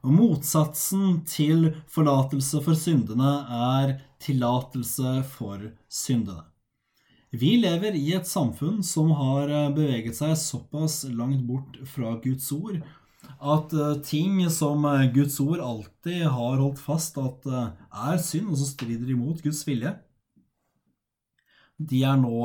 Og 0.06 0.14
motsatsen 0.14 1.22
til 1.26 1.72
forlatelse 1.90 2.62
for 2.62 2.78
syndene 2.78 3.32
er 3.50 3.96
tillatelse 4.22 5.22
for 5.32 5.64
syndene. 5.90 6.44
Vi 7.30 7.58
lever 7.60 7.96
i 7.98 8.14
et 8.16 8.28
samfunn 8.28 8.80
som 8.86 9.10
har 9.12 9.50
eh, 9.52 9.72
beveget 9.76 10.16
seg 10.16 10.32
såpass 10.40 11.02
langt 11.12 11.42
bort 11.44 11.76
fra 11.84 12.14
Guds 12.24 12.46
ord 12.56 12.78
at 13.36 13.74
eh, 13.76 13.98
ting 14.00 14.38
som 14.48 14.86
eh, 14.88 15.10
Guds 15.12 15.36
ord 15.44 15.60
alltid 15.60 16.22
har 16.24 16.56
holdt 16.56 16.80
fast 16.80 17.20
at 17.20 17.44
er 17.52 18.22
synd, 18.24 18.48
og 18.48 18.56
som 18.56 18.70
strider 18.70 19.12
imot 19.12 19.44
Guds 19.44 19.60
vilje, 19.68 19.92
de 21.78 22.02
er 22.02 22.18
nå 22.18 22.42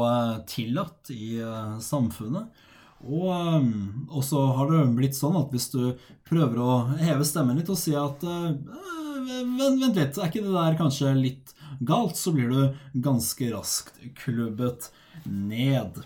tillatt 0.50 1.10
i 1.14 1.40
samfunnet. 1.82 2.62
Og 3.04 4.22
så 4.24 4.46
har 4.58 4.70
det 4.70 4.84
blitt 4.96 5.18
sånn 5.18 5.36
at 5.40 5.52
hvis 5.52 5.72
du 5.74 5.98
prøver 6.30 6.62
å 6.62 6.76
heve 7.02 7.26
stemmen 7.28 7.58
litt 7.58 7.72
og 7.74 7.80
si 7.82 7.96
at 7.98 8.22
vent, 8.24 9.82
vent 9.82 9.98
litt, 9.98 10.18
er 10.18 10.30
ikke 10.30 10.46
det 10.46 10.54
der 10.54 10.78
kanskje 10.80 11.16
litt 11.18 11.54
galt, 11.80 12.18
så 12.18 12.32
blir 12.32 12.50
du 12.50 13.02
ganske 13.04 13.50
raskt 13.54 14.00
klubbet 14.22 14.92
ned. 15.26 16.04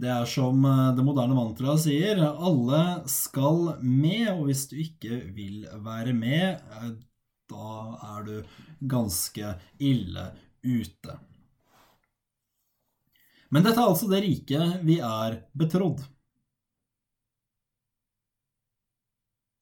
Det 0.00 0.08
er 0.08 0.28
som 0.28 0.64
eh, 0.64 0.90
det 0.96 1.04
moderne 1.04 1.36
mantraet 1.36 1.82
sier, 1.84 2.20
alle 2.22 2.82
skal 3.10 3.74
med, 3.82 4.28
og 4.32 4.46
hvis 4.48 4.66
du 4.70 4.78
ikke 4.80 5.20
vil 5.36 5.66
være 5.84 6.14
med, 6.16 6.62
eh, 6.78 6.92
da 7.50 7.72
er 8.14 8.28
du 8.28 8.36
ganske 8.88 9.56
ille 9.82 10.30
ute. 10.62 11.18
Men 13.50 13.66
dette 13.66 13.82
er 13.82 13.90
altså 13.90 14.08
det 14.10 14.22
riket 14.22 14.82
vi 14.86 15.00
er 15.02 15.40
betrodd. 15.58 16.02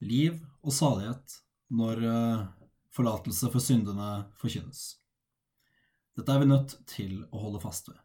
Liv 0.05 0.37
og 0.63 0.75
salighet 0.77 1.39
når 1.75 2.03
eh, 2.07 2.43
forlatelse 2.95 3.49
for 3.53 3.65
syndene 3.65 4.11
forkynnes. 4.41 4.83
Dette 6.19 6.35
er 6.35 6.43
vi 6.43 6.51
nødt 6.51 6.77
til 6.91 7.17
å 7.31 7.41
holde 7.47 7.63
fast 7.63 7.89
ved. 7.91 7.99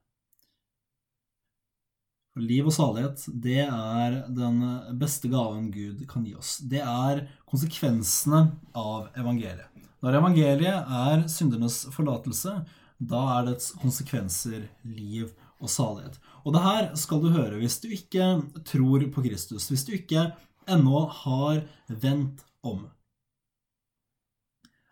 Liv 2.41 2.65
og 2.65 2.73
salighet, 2.73 3.27
det 3.29 3.61
er 3.61 4.15
den 4.33 4.61
beste 4.97 5.29
gaven 5.29 5.67
Gud 5.73 6.01
kan 6.09 6.23
gi 6.25 6.33
oss. 6.33 6.55
Det 6.65 6.81
er 6.81 7.27
konsekvensene 7.49 8.47
av 8.73 9.11
evangeliet. 9.19 9.69
Når 10.01 10.17
evangeliet 10.17 10.95
er 11.03 11.27
syndernes 11.29 11.83
forlatelse, 11.93 12.55
da 12.97 13.21
er 13.35 13.51
dets 13.51 13.69
konsekvenser 13.77 14.65
liv 14.81 15.29
og 15.63 15.71
salighet. 15.71 16.19
Og 16.43 16.55
det 16.55 16.63
her 16.63 16.89
skal 16.99 17.21
du 17.23 17.31
høre 17.33 17.61
hvis 17.61 17.79
du 17.83 17.87
ikke 17.95 18.33
tror 18.67 19.07
på 19.13 19.23
Kristus, 19.25 19.69
hvis 19.71 19.87
du 19.87 19.95
ikke 19.95 20.33
ennå 20.69 21.05
har 21.23 21.63
vendt 21.87 22.43
om. 22.63 22.85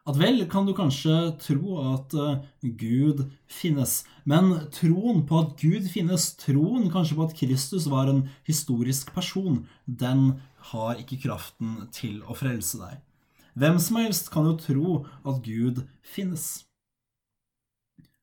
At 0.10 0.18
vel 0.18 0.42
kan 0.50 0.66
du 0.66 0.74
kanskje 0.74 1.14
tro 1.44 1.76
at 1.94 2.16
uh, 2.18 2.42
Gud 2.64 3.22
finnes, 3.46 4.00
men 4.26 4.50
troen 4.74 5.22
på 5.30 5.44
at 5.44 5.54
Gud 5.62 5.86
finnes, 5.94 6.32
troen 6.42 6.90
kanskje 6.92 7.20
på 7.20 7.28
at 7.28 7.36
Kristus 7.38 7.86
var 7.92 8.10
en 8.10 8.24
historisk 8.48 9.14
person, 9.14 9.62
den 9.86 10.42
har 10.74 10.98
ikke 10.98 11.22
kraften 11.28 11.86
til 11.94 12.24
å 12.26 12.34
frelse 12.38 12.82
deg. 12.82 12.98
Hvem 13.62 13.78
som 13.84 14.02
helst 14.02 14.34
kan 14.34 14.50
jo 14.50 14.58
tro 14.58 14.98
at 15.28 15.42
Gud 15.46 15.84
finnes. 16.02 16.64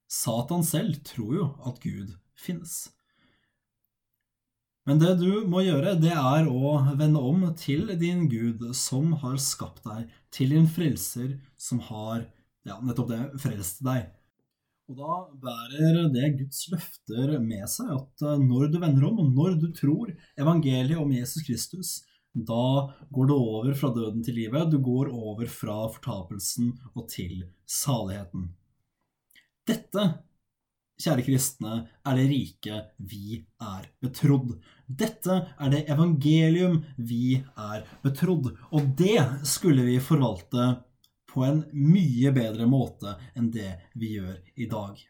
Satan 0.08 0.64
selv 0.66 0.98
tror 1.06 1.34
jo 1.36 1.48
at 1.68 1.78
Gud 1.84 2.16
finnes. 2.38 2.86
Men 4.88 5.00
det 5.02 5.18
du 5.20 5.44
må 5.44 5.60
gjøre, 5.66 5.98
det 6.00 6.14
er 6.16 6.46
å 6.48 6.78
vende 6.96 7.20
om 7.20 7.42
til 7.60 7.90
din 8.00 8.24
Gud 8.30 8.62
som 8.76 9.10
har 9.20 9.36
skapt 9.42 9.84
deg, 9.84 10.06
til 10.32 10.54
din 10.56 10.68
frelser 10.70 11.34
som 11.60 11.82
har 11.90 12.22
ja, 12.64 12.78
nettopp 12.80 13.10
det, 13.10 13.20
frelst 13.42 13.82
deg. 13.84 14.06
Og 14.88 14.96
da 14.96 15.16
bærer 15.42 16.06
det 16.14 16.30
Guds 16.38 16.62
løfter 16.72 17.34
med 17.44 17.66
seg 17.68 17.90
at 17.92 18.24
eh, 18.24 18.40
når 18.40 18.70
du 18.72 18.78
vender 18.80 19.04
om, 19.10 19.18
og 19.20 19.34
når 19.36 19.58
du 19.60 19.66
tror 19.76 20.14
evangeliet 20.40 20.96
om 20.96 21.12
Jesus 21.12 21.44
Kristus, 21.44 21.90
da 22.32 22.88
går 23.12 23.28
du 23.28 23.34
over 23.34 23.76
fra 23.76 23.90
døden 23.92 24.22
til 24.24 24.38
livet. 24.40 24.70
Du 24.72 24.78
går 24.84 25.10
over 25.12 25.48
fra 25.52 25.82
fortapelsen 25.92 26.72
og 26.94 27.08
til 27.12 27.42
saligheten. 27.68 28.48
Dette 29.68 30.06
kjære 30.98 31.24
kristne, 31.26 31.74
er 32.04 32.18
det 32.18 32.26
rike 32.30 32.80
vi 32.98 33.38
er 33.62 33.88
betrodd. 34.02 34.56
Dette 34.86 35.36
er 35.58 35.72
det 35.72 35.84
evangelium 35.92 36.80
vi 36.96 37.38
er 37.38 37.86
betrodd, 38.02 38.50
og 38.72 38.92
det 38.98 39.46
skulle 39.46 39.86
vi 39.86 39.98
forvalte 40.02 40.72
på 41.28 41.44
en 41.46 41.62
mye 41.72 42.32
bedre 42.34 42.66
måte 42.66 43.14
enn 43.36 43.50
det 43.54 43.70
vi 43.94 44.16
gjør 44.16 44.38
i 44.56 44.68
dag. 44.70 45.04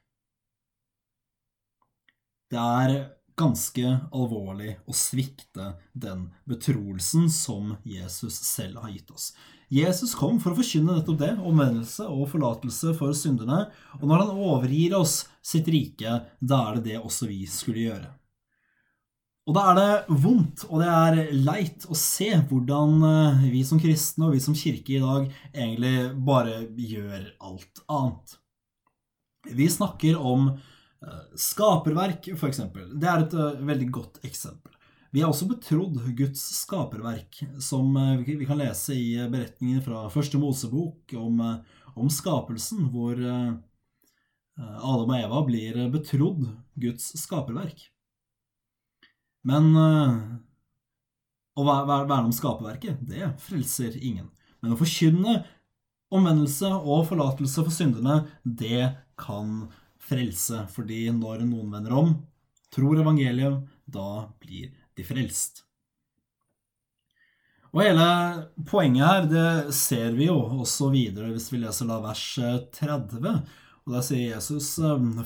Det 2.49 2.59
er 2.59 2.95
ganske 3.39 3.95
alvorlig 4.11 4.75
å 4.89 4.97
svikte 4.97 5.73
den 5.95 6.29
betroelsen 6.49 7.29
som 7.33 7.77
Jesus 7.87 8.41
selv 8.49 8.83
har 8.83 8.93
gitt 8.93 9.15
oss. 9.15 9.31
Jesus 9.69 10.15
kom 10.17 10.39
for 10.41 10.55
å 10.55 10.59
forkynne 10.59 10.97
nettopp 10.97 11.19
det, 11.21 11.35
omvendelse 11.45 12.07
og 12.09 12.31
forlatelse 12.33 12.95
for 12.97 13.13
synderne, 13.17 13.67
og 14.01 14.07
når 14.09 14.25
han 14.25 14.47
overgir 14.51 14.97
oss 14.97 15.27
sitt 15.45 15.69
rike, 15.69 16.23
da 16.41 16.63
er 16.71 16.79
det 16.79 16.95
det 16.95 17.03
også 17.03 17.29
vi 17.29 17.43
skulle 17.51 17.85
gjøre. 17.91 18.09
Og 19.49 19.55
da 19.57 19.63
er 19.71 19.79
det 19.79 20.17
vondt 20.21 20.67
og 20.69 20.83
det 20.83 20.89
er 20.93 21.31
leit 21.33 21.87
å 21.89 21.97
se 21.97 22.29
hvordan 22.51 22.99
eh, 23.09 23.45
vi 23.49 23.63
som 23.65 23.81
kristne 23.81 24.27
og 24.27 24.35
vi 24.37 24.43
som 24.45 24.57
kirke 24.57 24.99
i 24.99 25.01
dag 25.01 25.31
egentlig 25.55 26.11
bare 26.27 26.59
gjør 26.77 27.31
alt 27.49 27.81
annet. 27.89 28.35
Vi 29.49 29.69
snakker 29.73 30.21
om 30.21 30.51
eh, 31.05 31.23
skaperverk, 31.39 32.31
f.eks. 32.35 32.63
Det 32.95 33.09
er 33.09 33.25
et 33.25 33.37
eh, 33.37 33.63
veldig 33.71 33.89
godt 33.95 34.21
eksempel. 34.27 34.75
Vi 35.15 35.23
er 35.23 35.31
også 35.31 35.49
betrodd 35.49 36.01
Guds 36.19 36.43
skaperverk, 36.59 37.41
som 37.65 37.97
eh, 37.97 38.25
vi 38.29 38.49
kan 38.49 38.61
lese 38.61 38.97
i 38.97 39.13
beretningen 39.31 39.83
fra 39.85 40.07
første 40.13 40.41
Mosebok 40.41 41.15
om, 41.19 41.41
om 41.95 42.11
skapelsen, 42.13 42.91
hvor 42.93 43.17
Adam 44.59 45.13
og 45.13 45.17
Eva 45.17 45.41
blir 45.47 45.79
betrodd 45.93 46.45
Guds 46.79 47.13
skaperverk. 47.21 47.87
Men 49.49 49.71
å 51.59 51.65
verne 51.65 52.25
om 52.27 52.35
skaperverket, 52.35 52.99
det 53.07 53.31
frelser 53.43 53.95
ingen. 53.97 54.27
Men 54.61 54.75
å 54.75 54.79
forkynne 54.81 55.39
omvendelse 56.15 56.71
og 56.79 57.07
forlatelse 57.11 57.65
for 57.65 57.75
syndene, 57.75 58.23
det 58.43 58.91
kan 59.21 59.69
frelse. 60.09 60.65
Fordi 60.75 61.07
når 61.15 61.45
noen 61.47 61.73
vender 61.77 61.97
om, 61.97 62.13
tror 62.75 63.01
evangeliet, 63.01 63.65
da 63.89 64.29
blir 64.41 64.73
de 64.97 65.07
frelst. 65.07 65.65
Og 67.69 67.83
hele 67.85 68.05
poenget 68.69 69.05
her, 69.05 69.27
det 69.29 69.75
ser 69.77 70.15
vi 70.17 70.29
jo 70.31 70.39
også 70.63 70.89
videre 70.93 71.31
hvis 71.35 71.51
vi 71.53 71.61
leser 71.61 71.89
da 71.89 71.99
vers 72.01 72.25
30. 72.79 73.35
Og 73.85 73.95
der 73.95 74.05
sier 74.05 74.35
Jesus, 74.35 74.75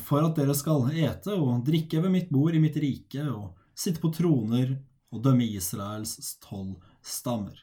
for 0.07 0.27
at 0.27 0.39
dere 0.39 0.55
skal 0.55 0.91
ete 0.95 1.35
og 1.35 1.65
drikke 1.67 2.03
ved 2.03 2.15
mitt 2.15 2.31
bord 2.35 2.55
i 2.55 2.63
mitt 2.63 2.79
rike, 2.83 3.25
og 3.31 3.55
sitte 3.75 4.03
på 4.03 4.13
troner 4.15 4.77
og 5.13 5.23
dømme 5.25 5.47
Israels 5.51 6.37
tolv 6.43 6.77
stammer. 7.03 7.59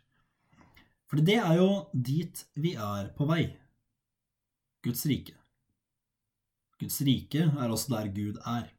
For 1.10 1.24
det 1.24 1.40
er 1.42 1.56
jo 1.58 1.70
dit 1.94 2.44
vi 2.60 2.76
er 2.76 3.12
på 3.16 3.28
vei. 3.30 3.46
Guds 4.86 5.08
rike. 5.10 5.38
Guds 6.80 7.02
rike 7.04 7.48
er 7.50 7.72
også 7.72 7.96
der 7.96 8.12
Gud 8.15 8.39
er. 8.48 8.70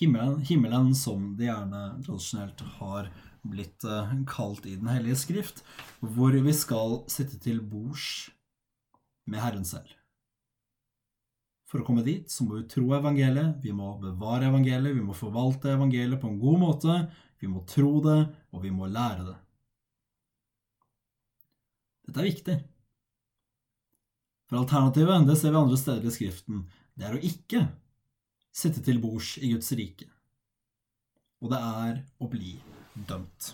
Himmelen, 0.00 0.40
himmelen, 0.46 0.92
som 0.94 1.32
det 1.38 1.48
gjerne 1.48 1.80
tradisjonelt 2.04 2.60
har 2.78 3.08
blitt 3.42 3.84
eh, 3.88 4.12
kalt 4.28 4.66
i 4.68 4.76
Den 4.76 4.90
hellige 4.92 5.18
skrift, 5.22 5.64
hvor 6.00 6.36
vi 6.36 6.52
skal 6.56 7.00
sitte 7.10 7.40
til 7.40 7.62
bords 7.64 8.28
med 9.26 9.40
Herren 9.42 9.66
selv. 9.66 9.88
For 11.70 11.80
å 11.80 11.86
komme 11.86 12.02
dit 12.06 12.30
så 12.30 12.44
må 12.44 12.58
vi 12.58 12.68
tro 12.70 12.88
evangeliet, 12.96 13.60
vi 13.62 13.72
må 13.74 13.92
bevare 14.02 14.48
evangeliet, 14.50 14.96
vi 14.96 15.04
må 15.06 15.14
forvalte 15.16 15.70
evangeliet 15.76 16.20
på 16.20 16.28
en 16.32 16.40
god 16.42 16.58
måte, 16.58 16.96
vi 17.40 17.48
må 17.48 17.62
tro 17.68 18.00
det, 18.04 18.18
og 18.50 18.64
vi 18.64 18.72
må 18.74 18.88
lære 18.90 19.28
det. 19.28 19.36
Dette 22.08 22.20
er 22.20 22.26
viktig. 22.26 22.56
For 24.50 24.58
alternativet, 24.58 25.28
det 25.28 25.36
ser 25.38 25.52
vi 25.54 25.60
andre 25.60 25.76
steder 25.78 26.06
i 26.10 26.10
Skriften, 26.10 26.64
det 26.98 27.06
er 27.06 27.14
å 27.14 27.22
ikke 27.22 27.68
sitte 28.50 28.82
til 28.82 28.98
bords 28.98 29.36
i 29.38 29.52
Guds 29.52 29.70
rike. 29.78 30.08
Og 31.38 31.52
det 31.52 31.60
er 31.62 32.00
å 32.18 32.26
bli 32.32 32.56
dømt. 33.06 33.52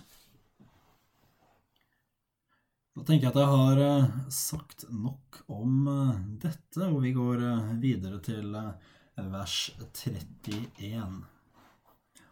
Da 2.97 3.05
tenker 3.05 3.27
jeg 3.27 3.35
at 3.35 3.43
jeg 3.43 3.53
har 3.53 3.83
eh, 3.85 4.17
sagt 4.33 4.87
nok 4.89 5.43
om 5.53 5.85
eh, 5.93 6.17
dette, 6.47 6.89
og 6.89 7.03
vi 7.05 7.13
går 7.13 7.45
eh, 7.45 7.69
videre 7.85 8.23
til 8.25 8.57
vers 8.57 9.59
31. 9.77 11.21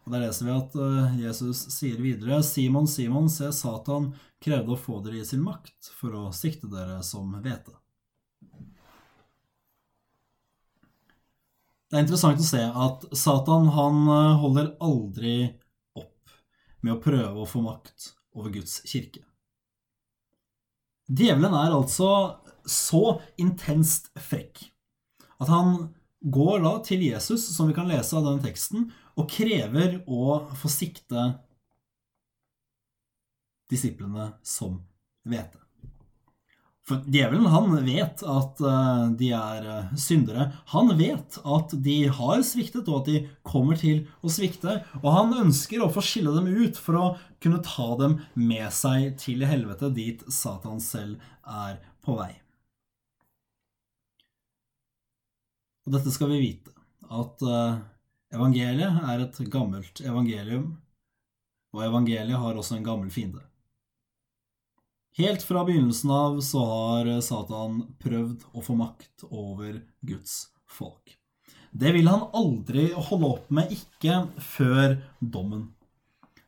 Og 0.04 0.12
Der 0.16 0.24
leser 0.24 0.48
vi 0.48 0.56
at 0.56 0.80
Jesus 1.20 1.66
sier 1.76 2.00
videre.: 2.00 2.40
Simon, 2.40 2.88
Simon, 2.88 3.28
se, 3.28 3.52
Satan 3.52 4.14
krevde 4.40 4.72
å 4.72 4.80
få 4.80 5.02
dere 5.04 5.20
i 5.20 5.28
sin 5.28 5.44
makt 5.44 5.92
for 6.00 6.16
å 6.16 6.26
sikte 6.32 6.72
dere 6.72 7.02
som 7.04 7.36
hvete. 7.44 7.76
Det 11.90 11.98
er 11.98 12.04
interessant 12.06 12.40
å 12.40 12.46
se 12.46 12.62
at 12.64 13.04
Satan 13.16 13.68
han 13.74 14.00
eh, 14.08 14.40
holder 14.40 14.72
aldri 14.82 15.36
opp 15.98 16.32
med 16.84 16.96
å 16.96 17.02
prøve 17.02 17.42
å 17.42 17.48
få 17.48 17.62
makt 17.64 18.12
over 18.34 18.52
Guds 18.54 18.80
kirke. 18.88 19.22
Djevelen 21.04 21.54
er 21.54 21.74
altså 21.76 22.10
så 22.64 23.18
intenst 23.40 24.08
frekk 24.16 24.64
at 25.42 25.50
han 25.52 25.90
går 26.24 26.62
da 26.64 26.78
til 26.86 27.02
Jesus, 27.04 27.44
som 27.52 27.68
vi 27.68 27.76
kan 27.76 27.90
lese 27.90 28.16
av 28.16 28.24
denne 28.24 28.40
teksten, 28.44 28.88
og 29.20 29.28
krever 29.30 29.98
å 30.08 30.38
få 30.56 30.70
sikte 30.72 31.26
disiplene 33.70 34.30
som 34.46 34.78
hvete. 35.28 35.60
For 36.84 37.00
djevelen, 37.08 37.46
han 37.48 37.70
vet 37.84 38.20
at 38.28 38.58
eh, 38.60 39.04
de 39.16 39.30
er 39.32 39.68
eh, 39.72 39.92
syndere. 39.96 40.50
Han 40.74 40.92
vet 40.98 41.38
at 41.40 41.72
de 41.86 41.96
har 42.12 42.42
sviktet, 42.44 42.90
og 42.90 42.98
at 42.98 43.08
de 43.08 43.22
kommer 43.40 43.78
til 43.80 44.02
å 44.20 44.32
svikte. 44.32 44.82
Og 45.00 45.08
han 45.14 45.32
ønsker 45.46 45.80
å 45.80 45.88
få 45.92 46.04
skille 46.04 46.34
dem 46.36 46.50
ut 46.52 46.76
for 46.76 47.00
å 47.00 47.06
kunne 47.40 47.62
ta 47.64 47.88
dem 48.02 48.18
med 48.36 48.68
seg 48.76 49.14
til 49.22 49.46
helvete, 49.48 49.88
dit 49.96 50.26
Satan 50.28 50.82
selv 50.84 51.24
er 51.48 51.80
på 52.04 52.18
vei. 52.20 52.34
Og 55.88 55.96
dette 55.96 56.12
skal 56.12 56.34
vi 56.34 56.42
vite, 56.44 56.76
at 57.08 57.48
eh, 57.48 57.80
evangeliet 58.36 59.00
er 59.08 59.24
et 59.24 59.40
gammelt 59.56 60.04
evangelium. 60.04 60.68
Og 61.72 61.88
evangeliet 61.88 62.44
har 62.44 62.60
også 62.60 62.76
en 62.76 62.84
gammel 62.92 63.08
fiende. 63.12 63.40
Helt 65.14 65.44
fra 65.46 65.62
begynnelsen 65.62 66.10
av 66.10 66.40
så 66.42 66.64
har 66.66 67.08
Satan 67.22 67.84
prøvd 68.02 68.48
å 68.50 68.62
få 68.66 68.74
makt 68.74 69.28
over 69.28 69.76
Guds 70.02 70.48
folk. 70.66 71.14
Det 71.70 71.92
vil 71.94 72.10
han 72.10 72.26
aldri 72.34 72.88
holde 72.94 73.30
opp 73.36 73.46
med, 73.54 73.70
ikke 73.70 74.24
før 74.42 74.96
dommen. 75.18 75.68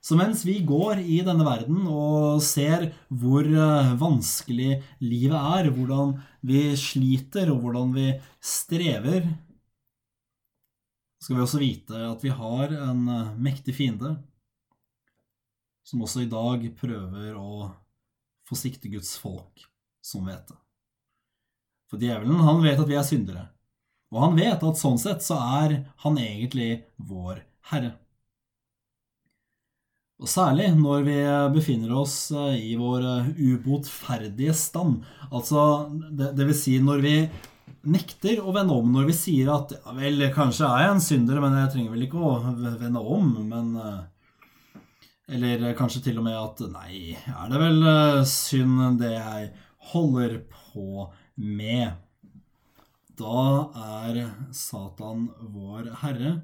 Så 0.02 0.18
mens 0.18 0.44
vi 0.46 0.60
går 0.66 1.00
i 1.02 1.20
denne 1.26 1.46
verden 1.46 1.86
og 1.90 2.42
ser 2.42 2.88
hvor 3.06 3.46
eh, 3.46 3.94
vanskelig 3.98 4.76
livet 5.02 5.38
er, 5.58 5.70
hvordan 5.74 6.16
vi 6.46 6.68
sliter 6.78 7.50
og 7.54 7.64
hvordan 7.64 7.94
vi 7.94 8.12
strever, 8.38 9.26
skal 11.22 11.38
vi 11.38 11.42
også 11.42 11.62
vite 11.62 12.04
at 12.06 12.22
vi 12.22 12.34
har 12.34 12.74
en 12.90 13.02
eh, 13.10 13.34
mektig 13.48 13.74
fiende 13.78 14.14
som 15.86 16.02
også 16.02 16.22
i 16.22 16.30
dag 16.30 16.62
prøver 16.78 17.34
å 17.38 17.66
forsikte 18.46 18.90
Guds 18.92 19.16
folk 19.18 19.66
som 20.04 20.26
vet 20.28 20.46
det. 20.48 20.58
For 21.90 22.02
djevelen, 22.02 22.42
han 22.42 22.62
vet 22.64 22.80
at 22.82 22.88
vi 22.90 22.98
er 22.98 23.06
syndere. 23.06 23.44
Og 24.14 24.22
han 24.22 24.36
vet 24.38 24.62
at 24.62 24.80
sånn 24.80 24.98
sett 25.02 25.24
så 25.26 25.38
er 25.62 25.80
han 26.04 26.18
egentlig 26.22 26.70
vår 26.96 27.42
herre. 27.70 27.96
Og 30.16 30.30
særlig 30.32 30.70
når 30.78 31.02
vi 31.04 31.16
befinner 31.52 31.92
oss 32.00 32.30
eh, 32.32 32.70
i 32.70 32.76
vår 32.80 33.04
eh, 33.04 33.26
ubotferdige 33.36 34.54
stand. 34.56 35.02
Altså, 35.28 35.90
det, 35.92 36.30
det, 36.38 36.46
vil 36.48 36.56
si 36.56 36.78
når 36.80 37.02
vi 37.04 37.16
nekter 37.86 38.40
å 38.40 38.54
vende 38.56 38.78
om, 38.78 38.94
når 38.94 39.10
vi 39.10 39.16
sier 39.18 39.50
at 39.52 39.74
ja 39.76 39.92
vel, 39.98 40.24
kanskje 40.34 40.70
er 40.70 40.86
jeg 40.86 40.94
en 40.94 41.04
synder, 41.04 41.42
men 41.44 41.58
jeg 41.60 41.72
trenger 41.74 41.92
vel 41.92 42.06
ikke 42.06 42.22
å 42.22 42.32
vende 42.80 43.02
om, 43.02 43.28
men 43.50 43.74
eh, 43.82 44.00
Eller 45.26 45.72
kanskje 45.78 46.04
til 46.04 46.20
og 46.20 46.26
med 46.28 46.36
at 46.38 46.60
nei, 46.70 47.14
er 47.18 47.48
det 47.50 47.58
vel 47.58 47.86
synd 48.30 49.00
det 49.00 49.14
jeg 49.16 49.48
holder 49.92 50.36
på 50.52 51.08
med? 51.34 51.96
Da 53.16 53.40
er 54.04 54.20
Satan 54.54 55.26
vår 55.50 55.90
herre 56.02 56.36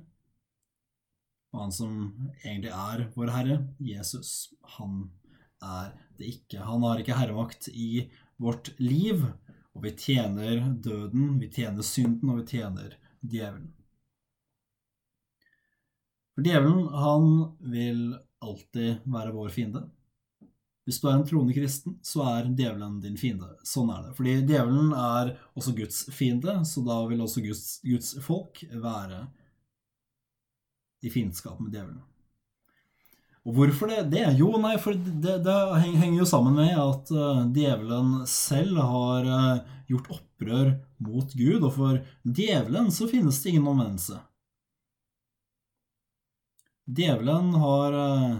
og 1.52 1.60
han 1.60 1.74
som 1.74 1.96
egentlig 2.42 2.72
er 2.72 3.04
vår 3.14 3.32
Herre, 3.34 3.58
Jesus, 3.84 4.54
han 4.78 5.04
er 5.60 5.92
det 6.16 6.30
ikke. 6.38 6.62
Han 6.64 6.84
har 6.86 7.02
ikke 7.02 7.18
herremakt 7.18 7.68
i 7.68 8.06
vårt 8.40 8.72
liv, 8.80 9.26
og 9.76 9.84
vi 9.84 9.92
tjener 10.00 10.64
døden, 10.84 11.36
vi 11.40 11.50
tjener 11.52 11.84
synden, 11.84 12.32
og 12.32 12.40
vi 12.40 12.46
tjener 12.56 12.96
djevelen. 13.20 13.68
For 16.32 16.46
djevelen, 16.46 16.86
han 16.96 17.28
vil 17.74 18.02
alltid 18.42 19.04
være 19.08 19.34
vår 19.34 19.52
fiende. 19.54 19.86
Hvis 20.82 20.98
du 20.98 21.06
er 21.06 21.14
en 21.14 21.26
troende 21.26 21.54
kristen, 21.54 21.94
så 22.02 22.24
er 22.26 22.48
djevelen 22.50 22.96
din 23.02 23.18
fiende. 23.18 23.52
Sånn 23.66 23.90
er 23.94 24.08
det. 24.08 24.14
Fordi 24.18 24.38
djevelen 24.48 24.90
er 24.98 25.36
også 25.54 25.74
Guds 25.78 26.00
fiende, 26.10 26.56
så 26.66 26.82
da 26.86 26.96
vil 27.10 27.22
også 27.22 27.44
Guds, 27.44 27.66
Guds 27.86 28.16
folk 28.24 28.64
være 28.72 29.28
i 31.02 31.10
fiendskap 31.10 31.60
med 31.62 31.74
djevelen. 31.74 32.02
Og 33.42 33.56
hvorfor 33.56 33.90
det? 33.90 34.02
det? 34.12 34.26
Jo, 34.38 34.52
nei, 34.62 34.76
for 34.78 34.94
det, 34.94 35.40
det, 35.42 35.54
henger 35.80 36.20
jo 36.20 36.26
sammen 36.30 36.54
med 36.58 36.76
at 36.78 37.10
uh, 37.14 37.46
djevelen 37.50 38.20
selv 38.30 38.78
har 38.78 39.26
uh, 39.26 39.72
gjort 39.90 40.12
opprør 40.18 40.68
mot 41.02 41.34
Gud, 41.34 41.62
og 41.62 41.72
for 41.74 41.98
djevelen 42.22 42.90
så 42.94 43.10
finnes 43.10 43.40
det 43.42 43.54
ingen 43.54 43.66
omvendelse. 43.66 44.20
Djevelen 46.86 47.54
har 47.62 47.92
uh, 47.92 48.36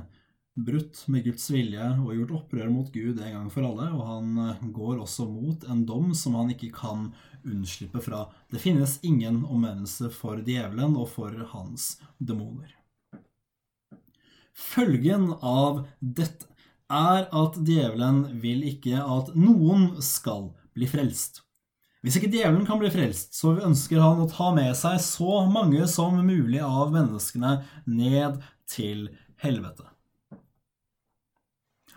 brutt 0.55 1.05
med 1.09 1.24
Guds 1.24 1.46
vilje 1.50 1.85
og 2.02 2.12
gjort 2.16 2.35
opprør 2.40 2.70
mot 2.72 2.90
Gud 2.92 3.20
en 3.22 3.37
gang 3.37 3.48
for 3.52 3.66
alle, 3.66 3.88
og 3.94 4.02
han 4.09 4.72
går 4.74 5.00
også 5.05 5.26
mot 5.31 5.64
en 5.70 5.85
dom 5.88 6.12
som 6.18 6.37
han 6.40 6.52
ikke 6.52 6.72
kan 6.76 7.11
unnslippe 7.44 8.02
fra. 8.05 8.26
Det 8.50 8.61
finnes 8.62 8.98
ingen 9.07 9.42
omvendelse 9.44 10.11
for 10.12 10.42
djevelen 10.44 10.98
og 10.98 11.09
for 11.14 11.37
hans 11.55 11.96
demoner. 12.18 12.74
Følgen 14.52 15.31
av 15.40 15.87
dette 16.00 16.50
er 16.92 17.24
at 17.33 17.57
djevelen 17.64 18.26
vil 18.42 18.66
ikke 18.68 19.00
at 19.00 19.33
noen 19.38 19.94
skal 20.05 20.50
bli 20.76 20.88
frelst. 20.90 21.40
Hvis 22.02 22.18
ikke 22.18 22.32
djevelen 22.32 22.66
kan 22.66 22.80
bli 22.82 22.90
frelst, 22.90 23.36
så 23.38 23.54
ønsker 23.62 24.02
han 24.02 24.24
å 24.24 24.30
ta 24.30 24.50
med 24.54 24.74
seg 24.74 24.98
så 25.04 25.44
mange 25.46 25.86
som 25.90 26.18
mulig 26.18 26.58
av 26.66 26.90
menneskene 26.94 27.60
ned 27.86 28.40
til 28.66 29.06
helvete. 29.42 29.86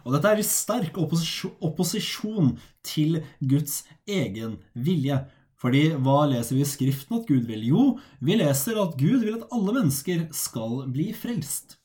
Og 0.06 0.14
dette 0.14 0.30
er 0.30 0.42
i 0.42 0.46
sterk 0.46 1.00
opposisjon 1.02 2.52
til 2.86 3.24
Guds 3.42 3.82
egen 4.06 4.60
vilje. 4.78 5.24
Fordi 5.58 5.88
hva 5.98 6.28
leser 6.30 6.60
vi 6.60 6.62
i 6.62 6.68
Skriften 6.70 7.18
at 7.18 7.26
Gud 7.26 7.48
vil? 7.50 7.64
Jo, 7.66 7.86
vi 8.22 8.38
leser 8.38 8.78
at 8.78 9.00
Gud 9.00 9.24
vil 9.24 9.40
at 9.40 9.48
alle 9.56 9.74
mennesker 9.80 10.28
skal 10.36 10.84
bli 10.94 11.08
frelst. 11.18 11.80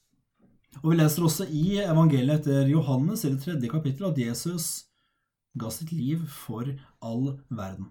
Og 0.83 0.92
vi 0.92 0.98
leser 0.98 1.24
også 1.24 1.46
i 1.48 1.80
evangeliet 1.87 2.42
etter 2.42 2.68
Johannes 2.68 3.24
i 3.24 3.33
det 3.33 3.40
tredje 3.46 3.72
kapittelet 3.72 4.12
at 4.12 4.20
Jesus 4.26 4.68
ga 5.59 5.72
sitt 5.72 5.94
liv 5.94 6.28
for 6.28 6.68
all 7.00 7.40
verden. 7.48 7.88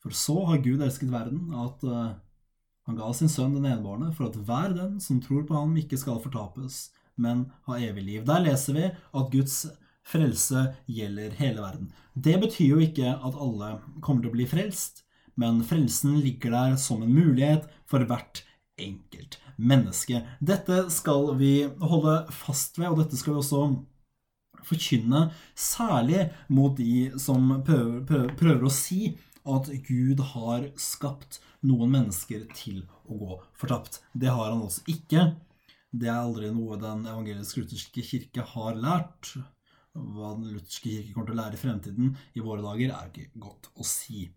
For 0.00 0.16
så 0.16 0.38
har 0.48 0.62
Gud 0.64 0.80
elsket 0.80 1.12
verden 1.12 1.52
at 1.56 1.84
uh, 1.84 2.14
han 2.88 2.96
ga 2.98 3.10
sin 3.14 3.30
sønn 3.30 3.58
den 3.58 3.68
enbårne 3.68 4.10
for 4.16 4.30
at 4.30 4.38
hver 4.48 4.72
den 4.76 4.96
som 5.02 5.20
tror 5.22 5.44
på 5.48 5.58
ham, 5.58 5.76
ikke 5.76 5.98
skal 6.00 6.22
fortapes, 6.22 6.88
men 7.20 7.48
ha 7.68 7.76
evig 7.78 8.06
liv. 8.06 8.24
Der 8.28 8.42
leser 8.42 8.76
vi 8.76 8.86
at 8.88 9.32
Guds 9.34 9.62
frelse 10.06 10.70
gjelder 10.88 11.36
hele 11.38 11.60
verden. 11.62 11.90
Det 12.14 12.38
betyr 12.40 12.74
jo 12.74 12.80
ikke 12.84 13.12
at 13.12 13.36
alle 13.36 13.74
kommer 14.00 14.24
til 14.24 14.32
å 14.32 14.38
bli 14.38 14.48
frelst, 14.48 15.04
men 15.40 15.60
frelsen 15.64 16.18
ligger 16.24 16.56
der 16.56 16.78
som 16.80 17.04
en 17.04 17.12
mulighet 17.12 17.68
for 17.88 18.04
hvert 18.08 18.42
enkelt 18.80 19.38
menneske. 19.60 20.24
Dette 20.40 20.86
skal 20.92 21.34
vi 21.38 21.54
holde 21.80 22.16
fast 22.32 22.80
ved, 22.80 22.88
og 22.90 23.02
dette 23.02 23.20
skal 23.20 23.36
vi 23.36 23.42
også 23.42 23.62
forkynne, 24.66 25.28
særlig 25.56 26.28
mot 26.52 26.74
de 26.76 27.10
som 27.20 27.60
prøver, 27.64 28.00
prøver, 28.08 28.32
prøver 28.40 28.66
å 28.66 28.72
si 28.72 29.14
at 29.48 29.70
Gud 29.86 30.20
har 30.32 30.66
skapt 30.80 31.40
noen 31.66 31.92
mennesker 31.94 32.46
til 32.56 32.82
å 33.08 33.18
gå 33.20 33.38
fortapt. 33.58 34.00
Det 34.12 34.32
har 34.32 34.50
han 34.52 34.66
altså 34.66 34.84
ikke. 34.90 35.30
Det 35.90 36.10
er 36.10 36.20
aldri 36.20 36.50
noe 36.54 36.78
den 36.80 37.06
evangelisk-lutherske 37.08 38.04
kirke 38.06 38.44
har 38.52 38.76
lært 38.78 39.34
hva 39.94 40.34
den 40.36 40.52
lutherske 40.54 40.90
kirke 40.90 41.14
kommer 41.14 41.30
til 41.30 41.38
å 41.38 41.40
lære 41.40 41.58
i 41.58 41.62
fremtiden 41.64 42.12
i 42.38 42.44
våre 42.44 42.62
dager, 42.62 42.92
er 42.94 43.08
ikke 43.10 43.42
godt 43.42 43.70
å 43.74 43.86
si. 43.86 44.28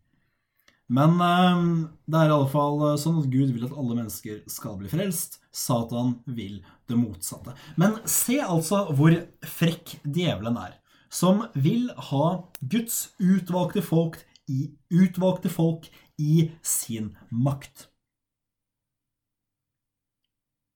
Men 0.93 1.15
eh, 1.23 1.61
det 2.09 2.19
er 2.19 2.31
i 2.31 2.35
alle 2.35 2.49
fall 2.51 2.81
eh, 2.89 2.99
sånn 3.01 3.21
at 3.21 3.29
Gud 3.31 3.53
vil 3.53 3.65
at 3.67 3.75
alle 3.75 3.97
mennesker 3.97 4.41
skal 4.51 4.77
bli 4.81 4.91
frelst. 4.91 5.39
Satan 5.53 6.17
vil 6.25 6.59
det 6.89 6.97
motsatte. 6.99 7.55
Men 7.79 7.99
se 8.09 8.39
altså 8.43 8.87
hvor 8.97 9.15
frekk 9.47 9.97
djevelen 10.03 10.57
er, 10.59 10.75
som 11.13 11.45
vil 11.53 11.91
ha 12.09 12.27
Guds 12.59 13.13
utvalgte 13.21 13.85
folk 13.85 14.19
i, 14.49 14.71
utvalgte 14.89 15.49
folk 15.49 15.89
i 16.17 16.51
sin 16.61 17.13
makt. 17.29 17.87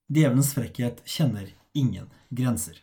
Djevelens 0.07 0.53
frekkhet 0.55 1.01
kjenner 1.05 1.49
ingen 1.75 2.07
grenser. 2.29 2.79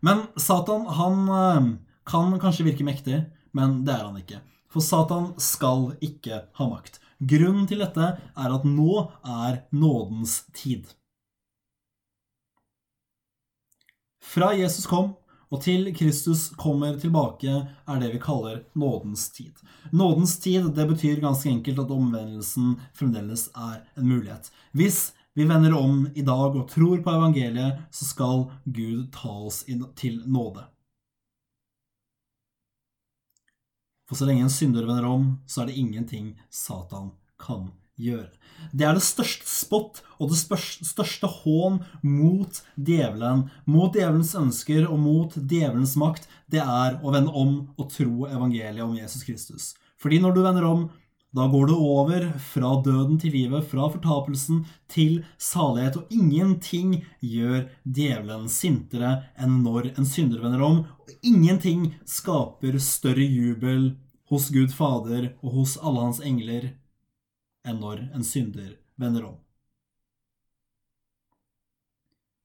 Men 0.00 0.26
Satan 0.36 0.86
han 0.86 1.28
eh, 1.28 1.72
kan 2.06 2.36
kanskje 2.38 2.68
virke 2.68 2.86
mektig, 2.86 3.24
men 3.56 3.80
det 3.86 3.96
er 3.96 4.04
han 4.06 4.20
ikke. 4.20 4.42
For 4.70 4.84
Satan 4.84 5.32
skal 5.42 5.90
ikke 6.04 6.44
ha 6.58 6.68
makt. 6.70 7.00
Grunnen 7.18 7.66
til 7.66 7.80
dette 7.80 8.12
er 8.20 8.54
at 8.54 8.66
nå 8.68 9.06
er 9.24 9.62
nådens 9.74 10.42
tid. 10.54 10.84
Fra 14.20 14.52
Jesus 14.54 14.86
kom 14.90 15.14
og 15.50 15.62
til 15.62 15.92
Kristus 15.94 16.48
kommer 16.58 16.96
tilbake, 16.98 17.52
er 17.86 18.00
det 18.02 18.10
vi 18.14 18.22
kaller 18.22 18.64
nådens 18.74 19.28
tid. 19.30 19.54
Nådens 19.92 20.38
tid 20.42 20.72
det 20.74 20.88
betyr 20.90 21.22
ganske 21.22 21.50
enkelt 21.50 21.78
at 21.78 21.92
omvendelsen 21.94 22.74
fremdeles 22.94 23.48
er 23.54 23.84
en 23.96 24.08
mulighet. 24.08 24.50
Hvis 24.72 25.12
vi 25.36 25.46
vender 25.46 25.76
om 25.76 26.08
i 26.14 26.24
dag 26.26 26.56
og 26.56 26.68
tror 26.70 26.98
på 27.04 27.14
evangeliet, 27.14 27.86
så 27.92 28.08
skal 28.08 28.46
Gud 28.64 29.06
ta 29.14 29.30
oss 29.46 29.62
til 29.96 30.22
nåde. 30.26 30.64
For 34.06 34.18
så 34.18 34.26
lenge 34.26 34.46
en 34.46 34.50
synder 34.50 34.86
vender 34.86 35.06
om, 35.06 35.32
så 35.46 35.62
er 35.62 35.70
det 35.70 35.78
ingenting 35.78 36.34
Satan 36.50 37.10
kan 37.38 37.68
gjøre. 37.68 37.85
Det 37.96 38.84
er 38.84 38.96
det 38.96 39.04
største 39.04 39.48
spott 39.48 40.02
og 40.20 40.32
det 40.32 40.38
største 40.40 41.30
hån 41.42 41.80
mot 42.04 42.60
djevelen, 42.76 43.46
mot 43.64 43.94
djevelens 43.94 44.34
ønsker 44.38 44.86
og 44.88 45.00
mot 45.00 45.36
djevelens 45.36 45.96
makt. 46.00 46.28
Det 46.50 46.60
er 46.60 47.00
å 47.02 47.12
vende 47.14 47.32
om 47.32 47.56
og 47.76 47.90
tro 47.92 48.28
evangeliet 48.28 48.84
om 48.84 48.96
Jesus 48.96 49.24
Kristus. 49.26 49.74
Fordi 50.00 50.20
når 50.20 50.36
du 50.36 50.42
vender 50.44 50.68
om, 50.68 50.86
da 51.36 51.44
går 51.52 51.66
du 51.68 51.74
over 51.74 52.30
fra 52.40 52.70
døden 52.84 53.18
til 53.20 53.34
livet, 53.34 53.66
fra 53.68 53.90
fortapelsen 53.92 54.62
til 54.88 55.18
salighet, 55.42 55.98
og 56.00 56.12
ingenting 56.14 57.02
gjør 57.20 57.66
djevelen 57.84 58.46
sintere 58.52 59.18
enn 59.36 59.58
når 59.64 59.90
en 59.96 60.08
synder 60.08 60.40
vender 60.44 60.64
om. 60.64 60.78
Og 61.04 61.12
ingenting 61.26 61.90
skaper 62.08 62.78
større 62.80 63.26
jubel 63.26 63.90
hos 64.30 64.48
Gud 64.54 64.72
Fader 64.72 65.34
og 65.42 65.60
hos 65.60 65.76
alle 65.82 66.08
hans 66.08 66.22
engler 66.24 66.70
enn 67.66 67.82
når 67.82 68.06
en 68.14 68.24
synder 68.26 68.76
vender 69.00 69.26
om. 69.28 69.36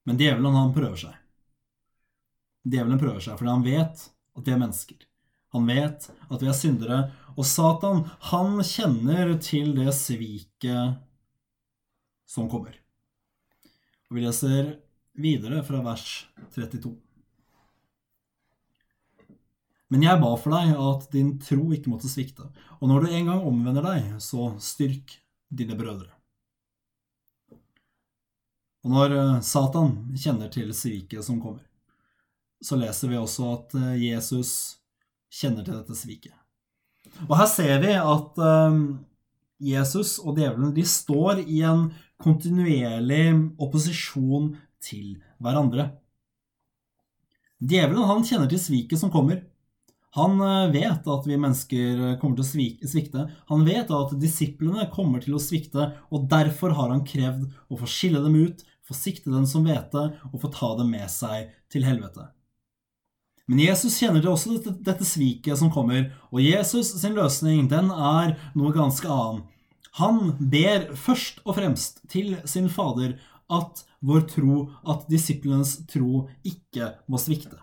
Men 0.03 0.17
djevelen, 0.17 0.57
han 0.57 0.73
prøver 0.73 0.97
seg. 0.97 1.15
Djevelen 2.65 2.99
prøver 3.01 3.21
seg 3.23 3.37
fordi 3.37 3.53
han 3.53 3.65
vet 3.65 4.05
at 4.37 4.47
vi 4.47 4.53
er 4.53 4.61
mennesker. 4.61 5.07
Han 5.51 5.67
vet 5.67 6.07
at 6.31 6.41
vi 6.41 6.47
er 6.47 6.55
syndere, 6.55 6.99
og 7.35 7.47
Satan, 7.47 8.05
han 8.31 8.61
kjenner 8.63 9.33
til 9.43 9.73
det 9.75 9.91
sviket 9.95 10.99
som 12.27 12.47
kommer. 12.51 12.77
Og 14.09 14.15
Vi 14.15 14.23
leser 14.23 14.75
videre 15.19 15.61
fra 15.67 15.81
vers 15.83 16.07
32. 16.55 16.95
Men 19.91 20.05
jeg 20.05 20.21
ba 20.21 20.31
for 20.39 20.55
deg 20.55 20.71
at 20.79 21.09
din 21.11 21.33
tro 21.43 21.65
ikke 21.75 21.91
måtte 21.91 22.09
svikte, 22.11 22.47
og 22.79 22.87
når 22.87 23.03
du 23.03 23.11
en 23.11 23.29
gang 23.33 23.45
omvender 23.47 23.83
deg, 23.83 24.13
så 24.23 24.53
styrk 24.63 25.17
dine 25.51 25.75
brødre. 25.75 26.07
Og 28.81 28.93
når 28.95 29.17
eh, 29.17 29.41
Satan 29.45 29.91
kjenner 30.17 30.49
til 30.53 30.71
sviket 30.73 31.25
som 31.25 31.41
kommer, 31.43 31.65
så 32.63 32.77
leser 32.79 33.11
vi 33.11 33.19
også 33.19 33.49
at 33.51 33.75
eh, 33.77 33.97
Jesus 34.07 34.53
kjenner 35.31 35.65
til 35.65 35.77
dette 35.77 35.97
sviket. 35.97 36.33
Og 37.27 37.35
her 37.37 37.49
ser 37.49 37.81
vi 37.83 37.93
at 37.97 38.39
um, 38.39 38.81
Jesus 39.61 40.15
og 40.21 40.37
djevelen 40.39 40.73
de 40.73 40.85
står 40.87 41.43
i 41.43 41.61
en 41.67 41.89
kontinuerlig 42.21 43.25
opposisjon 43.61 44.53
til 44.81 45.17
hverandre. 45.41 45.89
Djevelen 47.61 48.07
han 48.09 48.25
kjenner 48.25 48.49
til 48.49 48.61
sviket 48.61 49.01
som 49.01 49.11
kommer. 49.13 49.43
Han 50.17 50.41
uh, 50.43 50.71
vet 50.73 51.07
at 51.07 51.27
vi 51.29 51.37
mennesker 51.39 52.17
kommer 52.21 52.39
til 52.39 52.43
å 52.43 52.89
svikte. 52.91 53.27
Han 53.51 53.63
vet 53.67 53.93
at 53.95 54.17
disiplene 54.19 54.89
kommer 54.91 55.23
til 55.23 55.37
å 55.37 55.41
svikte, 55.43 55.93
og 56.11 56.27
derfor 56.31 56.75
har 56.75 56.91
han 56.91 57.05
krevd 57.07 57.47
å 57.71 57.79
få 57.79 57.89
skille 57.89 58.23
dem 58.25 58.35
ut, 58.35 58.65
få 58.83 58.97
sikte 58.97 59.31
dem 59.31 59.47
som 59.47 59.65
vet 59.67 59.91
det, 59.95 60.09
og 60.33 60.43
få 60.43 60.51
ta 60.51 60.73
dem 60.81 60.91
med 60.91 61.07
seg 61.11 61.53
til 61.71 61.87
helvete. 61.87 62.27
Men 63.51 63.63
Jesus 63.63 63.97
kjenner 63.99 64.23
til 64.23 64.31
også 64.31 64.53
dette, 64.55 64.75
dette 64.85 65.07
sviket 65.07 65.59
som 65.59 65.71
kommer, 65.73 66.11
og 66.31 66.43
Jesus 66.43 66.93
sin 67.01 67.17
løsning 67.17 67.65
den 67.71 67.89
er 67.91 68.37
noe 68.55 68.71
ganske 68.75 69.07
annet. 69.11 69.47
Han 69.99 70.37
ber 70.51 70.93
først 70.95 71.41
og 71.43 71.57
fremst 71.57 71.99
til 72.11 72.37
sin 72.47 72.69
Fader 72.71 73.17
at 73.51 73.81
vår 73.99 74.23
tro, 74.31 74.61
at 74.87 75.03
disiplenes 75.11 75.81
tro, 75.91 76.29
ikke 76.47 76.93
må 77.11 77.19
svikte. 77.19 77.59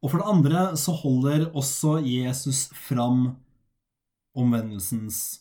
Og 0.00 0.12
for 0.12 0.20
det 0.20 0.30
andre 0.32 0.62
så 0.80 0.94
holder 0.96 1.50
også 1.56 1.98
Jesus 2.04 2.68
fram 2.88 3.34
omvendelsens 4.36 5.40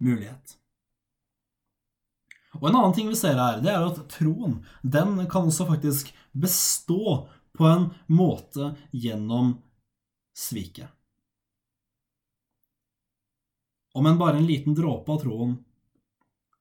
mulighet. 0.00 0.56
Og 2.58 2.70
en 2.70 2.78
annen 2.78 2.94
ting 2.96 3.10
vi 3.10 3.18
ser 3.18 3.36
her, 3.38 3.60
det 3.62 3.70
er 3.70 3.84
at 3.84 4.00
troen 4.10 4.60
den 4.82 5.18
kan 5.30 5.50
også 5.50 5.68
faktisk 5.68 6.14
bestå 6.32 7.28
på 7.58 7.66
en 7.68 7.90
måte 8.06 8.72
gjennom 8.94 9.58
sviket. 10.36 10.88
Om 13.98 14.06
enn 14.06 14.20
bare 14.20 14.38
en 14.38 14.46
liten 14.46 14.76
dråpe 14.78 15.10
av 15.12 15.22
troen, 15.24 15.56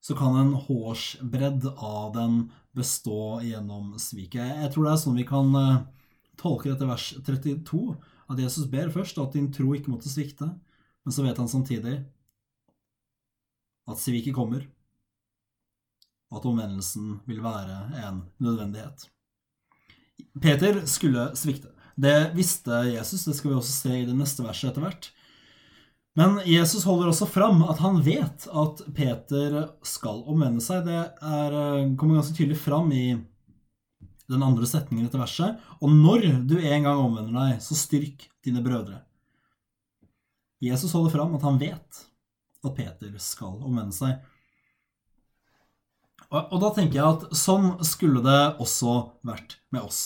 så 0.02 0.16
kan 0.18 0.38
en 0.40 0.54
hårsbredd 0.68 1.68
av 1.76 2.14
den 2.16 2.38
bestå 2.78 3.40
gjennom 3.46 3.98
sviket. 4.02 4.42
Jeg 4.64 4.72
tror 4.74 4.88
det 4.88 4.94
er 4.94 5.02
sånn 5.02 5.20
vi 5.20 5.26
kan 5.28 5.54
eh, 6.44 6.72
etter 6.72 6.90
vers 6.90 7.10
32, 7.26 7.96
at 8.28 8.40
Jesus 8.40 8.68
ber 8.70 8.92
først 8.94 9.18
at 9.18 9.34
din 9.34 9.52
tro 9.54 9.74
ikke 9.76 9.92
måtte 9.92 10.12
svikte, 10.12 10.50
men 11.06 11.16
så 11.16 11.24
vet 11.24 11.38
han 11.40 11.50
samtidig 11.50 12.00
at 13.88 14.02
sviket 14.02 14.36
kommer, 14.36 14.66
og 16.28 16.42
at 16.42 16.48
omvendelsen 16.50 17.22
vil 17.28 17.40
være 17.44 17.78
en 18.04 18.26
nødvendighet. 18.44 19.08
Peter 20.42 20.82
skulle 20.86 21.30
svikte. 21.40 21.72
Det 21.98 22.34
visste 22.36 22.84
Jesus, 22.92 23.24
det 23.26 23.38
skal 23.38 23.52
vi 23.52 23.58
også 23.58 23.74
se 23.74 23.94
i 24.02 24.06
det 24.06 24.16
neste 24.18 24.44
verset 24.46 24.70
etter 24.70 24.84
hvert. 24.84 25.08
Men 26.18 26.40
Jesus 26.50 26.86
holder 26.86 27.12
også 27.12 27.28
fram 27.30 27.62
at 27.70 27.80
han 27.82 28.00
vet 28.06 28.48
at 28.50 28.82
Peter 28.98 29.58
skal 29.86 30.24
omvende 30.30 30.62
seg. 30.66 30.86
Det 30.88 30.98
er, 30.98 31.58
eh, 31.58 31.96
kommer 31.98 32.18
ganske 32.18 32.38
tydelig 32.38 32.58
fram 32.58 32.90
i 32.92 33.18
den 34.32 34.44
andre 34.44 34.68
setningen 34.68 35.08
etter 35.08 35.22
verset. 35.22 35.62
Og 35.80 35.92
når 35.92 36.28
du 36.48 36.58
en 36.60 36.88
gang 36.88 37.00
omvender 37.00 37.36
deg, 37.36 37.62
så 37.64 37.78
styrk 37.78 38.28
dine 38.46 38.64
brødre. 38.66 39.02
Jesus 40.64 40.94
holder 40.98 41.14
fram 41.14 41.36
at 41.38 41.46
han 41.46 41.60
vet 41.62 42.04
at 42.66 42.76
Peter 42.76 43.14
skal 43.22 43.62
omvende 43.62 43.96
seg. 43.96 44.18
Og, 46.28 46.42
og 46.42 46.60
da 46.64 46.72
tenker 46.76 47.00
jeg 47.00 47.18
at 47.18 47.38
sånn 47.38 47.70
skulle 47.88 48.24
det 48.26 48.40
også 48.64 48.98
vært 49.28 49.60
med 49.72 49.86
oss. 49.88 50.02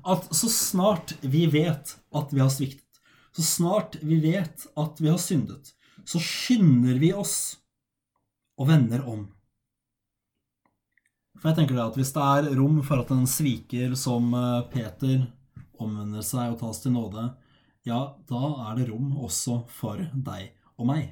At 0.00 0.30
så 0.34 0.50
snart 0.50 1.14
vi 1.20 1.44
vet 1.50 1.96
at 2.14 2.32
vi 2.34 2.42
har 2.42 2.50
sviktet, 2.52 2.86
så 3.34 3.44
snart 3.46 3.98
vi 4.02 4.18
vet 4.22 4.66
at 4.78 5.02
vi 5.02 5.10
har 5.10 5.20
syndet, 5.22 5.74
så 6.06 6.18
skynder 6.22 6.98
vi 7.02 7.12
oss 7.14 7.36
og 8.58 8.70
vender 8.70 9.04
om. 9.06 9.28
For 11.38 11.50
jeg 11.50 11.60
tenker 11.60 11.76
det 11.76 11.84
at 11.84 11.98
Hvis 11.98 12.12
det 12.16 12.24
er 12.24 12.50
rom 12.58 12.80
for 12.86 13.02
at 13.02 13.12
en 13.14 13.28
sviker 13.28 13.94
som 13.98 14.32
eh, 14.34 14.64
Peter 14.72 15.22
omvender 15.80 16.24
seg 16.26 16.52
og 16.52 16.58
tas 16.60 16.82
til 16.82 16.92
nåde, 16.92 17.30
ja, 17.88 18.00
da 18.28 18.42
er 18.68 18.76
det 18.76 18.90
rom 18.90 19.14
også 19.24 19.62
for 19.72 20.02
deg 20.12 20.50
og 20.76 20.90
meg. 20.90 21.06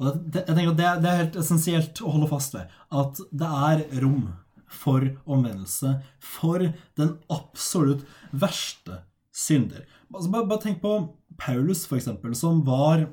Og 0.00 0.16
det, 0.32 0.44
jeg 0.46 0.56
tenker 0.56 0.72
at 0.72 0.80
det, 0.80 0.90
det, 1.04 1.10
er 1.10 1.22
helt 1.22 1.38
essensielt 1.40 2.00
å 2.04 2.12
holde 2.14 2.28
fast 2.30 2.56
ved. 2.56 2.72
At 2.92 3.20
det 3.32 3.48
er 3.70 3.82
rom 4.04 4.30
for 4.70 5.04
omvendelse 5.28 5.96
for 6.24 6.62
den 7.00 7.14
absolutt 7.32 8.04
verste 8.32 9.02
synder. 9.34 9.84
Altså 10.12 10.30
bare, 10.32 10.48
bare, 10.48 10.62
tenk 10.64 10.80
på 10.82 10.94
Paulus, 11.40 11.84
for 11.88 12.00
eksempel, 12.00 12.34
som 12.36 12.62
var 12.66 13.06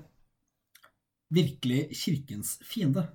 virkelig 1.33 1.89
kirkens 1.97 2.55
fiende. 2.63 3.07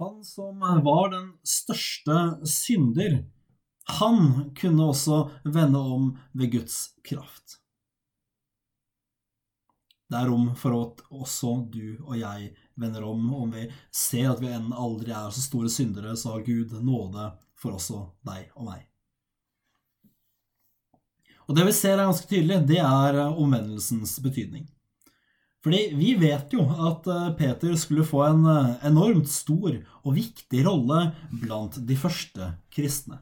Han 0.00 0.24
som 0.24 0.62
var 0.84 1.10
den 1.12 1.32
største 1.44 2.46
synder, 2.48 3.18
han 4.00 4.54
kunne 4.56 4.86
også 4.88 5.26
vende 5.44 5.78
om 5.78 6.06
ved 6.32 6.52
Guds 6.52 6.78
kraft. 7.04 7.58
Det 10.10 10.18
er 10.18 10.30
rom 10.32 10.48
for 10.58 10.74
at 10.74 11.02
også 11.12 11.52
du 11.70 12.00
og 12.00 12.16
jeg 12.18 12.48
vender 12.80 13.04
om. 13.06 13.28
Om 13.34 13.52
vi 13.54 13.68
ser 13.94 14.32
at 14.32 14.40
vi 14.42 14.48
enn 14.50 14.72
aldri 14.72 15.12
er 15.12 15.28
så 15.30 15.44
store 15.44 15.68
syndere, 15.70 16.16
så 16.16 16.32
har 16.34 16.46
Gud 16.48 16.72
nåde 16.82 17.28
for 17.60 17.76
også 17.76 18.06
deg 18.26 18.48
og 18.56 18.70
meg. 18.72 18.88
Og 21.46 21.54
det 21.58 21.68
vi 21.68 21.76
ser 21.76 21.98
er 21.98 22.08
ganske 22.08 22.30
tydelig, 22.30 22.62
det 22.72 22.80
er 22.80 23.20
omvendelsens 23.28 24.16
betydning. 24.24 24.64
Fordi 25.64 25.80
vi 25.92 26.14
vet 26.16 26.54
jo 26.56 26.64
at 26.88 27.08
eh, 27.10 27.32
Peter 27.36 27.74
skulle 27.76 28.06
få 28.08 28.22
en 28.30 28.46
eh, 28.48 28.76
enormt 28.88 29.28
stor 29.28 29.74
og 30.00 30.14
viktig 30.16 30.62
rolle 30.64 31.10
blant 31.42 31.76
de 31.86 31.96
første 32.00 32.54
kristne. 32.72 33.20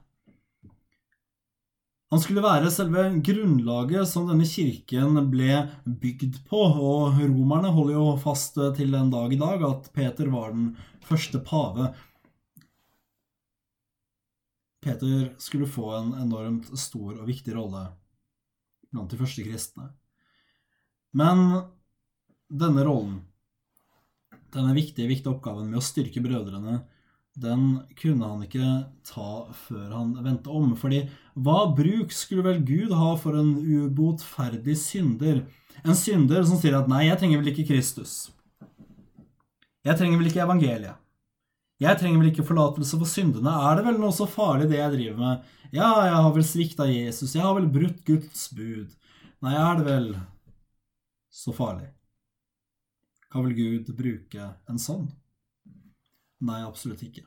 Han 2.08 2.22
skulle 2.24 2.40
være 2.40 2.70
selve 2.72 3.02
grunnlaget 3.20 4.08
som 4.08 4.30
denne 4.30 4.46
kirken 4.48 5.18
ble 5.28 5.58
bygd 5.84 6.38
på, 6.48 6.60
og 6.62 7.18
romerne 7.20 7.72
holder 7.74 7.98
jo 7.98 8.04
fast 8.22 8.56
til 8.78 8.94
den 8.94 9.10
dag 9.12 9.34
i 9.34 9.40
dag 9.40 9.64
at 9.68 9.90
Peter 9.92 10.30
var 10.32 10.54
den 10.54 10.70
første 11.04 11.42
pave. 11.44 11.90
Peter 14.80 15.34
skulle 15.42 15.68
få 15.68 15.90
en 15.98 16.14
enormt 16.22 16.70
stor 16.80 17.18
og 17.18 17.26
viktig 17.28 17.52
rolle 17.58 17.90
blant 18.88 19.12
de 19.12 19.18
første 19.20 19.44
kristne. 19.44 19.90
Men 21.12 21.60
denne 22.48 22.84
rollen, 22.86 23.18
denne 24.54 24.72
viktige, 24.76 25.08
viktige 25.10 25.34
oppgaven 25.34 25.68
med 25.68 25.80
å 25.80 25.84
styrke 25.84 26.22
brødrene, 26.24 26.80
den 27.38 27.66
kunne 27.98 28.26
han 28.26 28.42
ikke 28.42 28.68
ta 29.06 29.32
før 29.54 29.92
han 29.94 30.14
vendte 30.24 30.50
om. 30.50 30.72
Fordi 30.78 31.04
hva 31.38 31.68
bruk 31.76 32.14
skulle 32.14 32.42
vel 32.46 32.64
Gud 32.66 32.94
ha 32.98 33.12
for 33.20 33.38
en 33.38 33.52
ubotferdig 33.62 34.74
synder? 34.80 35.44
En 35.84 35.94
synder 35.94 36.42
som 36.48 36.58
sier 36.58 36.74
at 36.74 36.88
'nei, 36.90 37.06
jeg 37.06 37.18
trenger 37.20 37.38
vel 37.38 37.52
ikke 37.52 37.68
Kristus'. 37.68 38.30
Jeg 39.86 39.96
trenger 39.96 40.18
vel 40.18 40.30
ikke 40.32 40.42
evangeliet? 40.42 40.96
Jeg 41.78 41.98
trenger 41.98 42.18
vel 42.18 42.32
ikke 42.32 42.48
forlatelse 42.48 42.98
for 42.98 43.06
syndene? 43.06 43.52
Er 43.70 43.76
det 43.78 43.84
vel 43.86 44.00
noe 44.02 44.10
så 44.10 44.26
farlig, 44.26 44.66
det 44.68 44.80
jeg 44.80 44.94
driver 44.96 45.18
med? 45.20 45.44
Ja, 45.70 45.92
jeg 46.08 46.16
har 46.16 46.32
vel 46.34 46.44
svikta 46.48 46.88
Jesus, 46.90 47.36
jeg 47.36 47.44
har 47.44 47.54
vel 47.54 47.70
brutt 47.70 48.02
Guds 48.04 48.48
bud. 48.50 48.90
Nei, 49.46 49.54
er 49.54 49.78
det 49.78 49.86
vel 49.86 50.08
så 51.30 51.54
farlig? 51.54 51.92
Kan 53.32 53.44
vel 53.44 53.56
Gud 53.56 53.90
bruke 53.96 54.52
en 54.68 54.80
sånn? 54.80 55.08
Nei, 56.44 56.62
absolutt 56.62 57.02
ikke. 57.04 57.26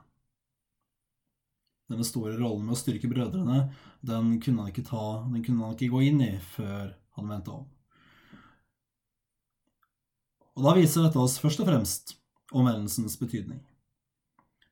Denne 1.92 2.06
store 2.08 2.38
rollen 2.40 2.64
med 2.66 2.78
å 2.78 2.80
styrke 2.80 3.10
brødrene, 3.12 3.66
den 4.08 4.38
kunne 4.42 4.64
han 4.64 4.72
ikke 4.72 4.88
ta, 4.88 5.26
den 5.28 5.44
kunne 5.44 5.66
han 5.66 5.76
ikke 5.76 5.92
gå 5.92 6.06
inn 6.08 6.24
i 6.24 6.32
før 6.54 6.94
han 7.18 7.34
vendte 7.34 7.54
om. 7.54 7.68
Og 10.56 10.64
da 10.68 10.76
viser 10.78 11.06
dette 11.06 11.20
oss 11.20 11.38
først 11.42 11.62
og 11.64 11.68
fremst 11.68 12.16
omvendelsens 12.52 13.18
betydning. 13.20 13.60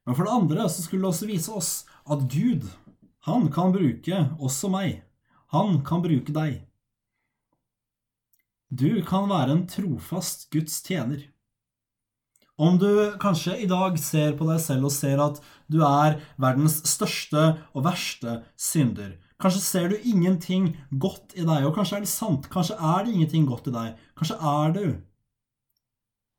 Men 0.07 0.15
for 0.15 0.25
det 0.25 0.33
andre 0.33 0.65
så 0.71 0.83
skulle 0.83 1.05
det 1.05 1.11
også 1.13 1.29
vise 1.29 1.53
oss 1.53 1.71
at 2.09 2.23
Gud, 2.31 2.65
han 3.27 3.47
kan 3.53 3.75
bruke 3.75 4.23
også 4.39 4.71
meg. 4.71 5.03
Han 5.53 5.81
kan 5.85 6.03
bruke 6.03 6.33
deg. 6.33 6.63
Du 8.69 9.01
kan 9.01 9.25
være 9.25 9.55
en 9.55 9.65
trofast 9.65 10.45
Guds 10.53 10.75
tjener. 10.85 11.23
Om 12.59 12.75
du 12.77 13.17
kanskje 13.17 13.55
i 13.63 13.67
dag 13.69 13.95
ser 13.97 14.35
på 14.37 14.45
deg 14.45 14.59
selv 14.61 14.89
og 14.89 14.93
ser 14.93 15.21
at 15.23 15.39
du 15.71 15.79
er 15.87 16.19
verdens 16.37 16.75
største 16.85 17.45
og 17.73 17.85
verste 17.87 18.35
synder, 18.59 19.15
kanskje 19.41 19.63
ser 19.63 19.89
du 19.89 19.97
ingenting 19.97 20.75
godt 20.91 21.33
i 21.33 21.47
deg, 21.47 21.65
og 21.65 21.73
kanskje 21.79 21.97
er 21.97 22.05
det 22.05 22.11
sant, 22.11 22.49
kanskje 22.51 22.77
er 22.77 23.07
det 23.07 23.15
ingenting 23.15 23.47
godt 23.49 23.71
i 23.71 23.73
deg, 23.73 24.03
kanskje 24.19 24.37
er 24.53 24.75
du 24.75 24.83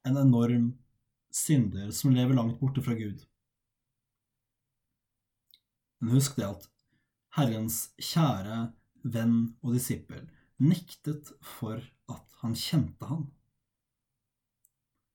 en 0.06 0.20
enorm 0.20 0.68
synder 1.34 1.90
som 1.96 2.14
lever 2.14 2.36
langt 2.36 2.60
borte 2.60 2.84
fra 2.84 2.94
Gud. 2.94 3.24
Men 5.98 6.14
husk 6.14 6.38
det 6.38 6.46
at 6.46 6.68
Herrens 7.34 7.88
kjære 7.98 8.68
venn 9.02 9.56
og 9.64 9.74
disippel 9.74 10.28
nektet 10.60 11.32
for 11.44 11.80
at 12.10 12.38
han 12.42 12.56
kjente 12.56 13.08
han. 13.08 13.26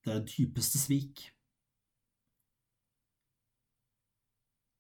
Det 0.03 0.13
er 0.13 0.21
det 0.21 0.36
dypeste 0.36 0.81
svik. 0.81 1.23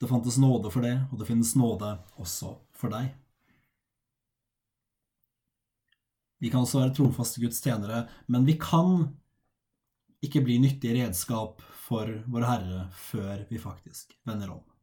Det 0.01 0.09
fantes 0.09 0.37
nåde 0.37 0.69
for 0.73 0.85
det, 0.85 0.95
og 1.11 1.21
det 1.21 1.27
finnes 1.29 1.55
nåde 1.57 1.95
også 2.21 2.57
for 2.75 2.93
deg. 2.93 3.13
Vi 6.43 6.51
kan 6.51 6.65
også 6.65 6.81
være 6.83 6.93
trofaste 6.97 7.41
Guds 7.41 7.61
tjenere, 7.63 8.03
men 8.27 8.45
vi 8.45 8.57
kan 8.59 9.07
ikke 10.25 10.43
bli 10.45 10.59
nyttige 10.61 10.97
redskap 10.99 11.63
for 11.85 12.09
vår 12.29 12.45
Herre 12.49 12.85
før 12.97 13.45
vi 13.49 13.61
faktisk 13.61 14.17
vender 14.27 14.51
om. 14.57 14.74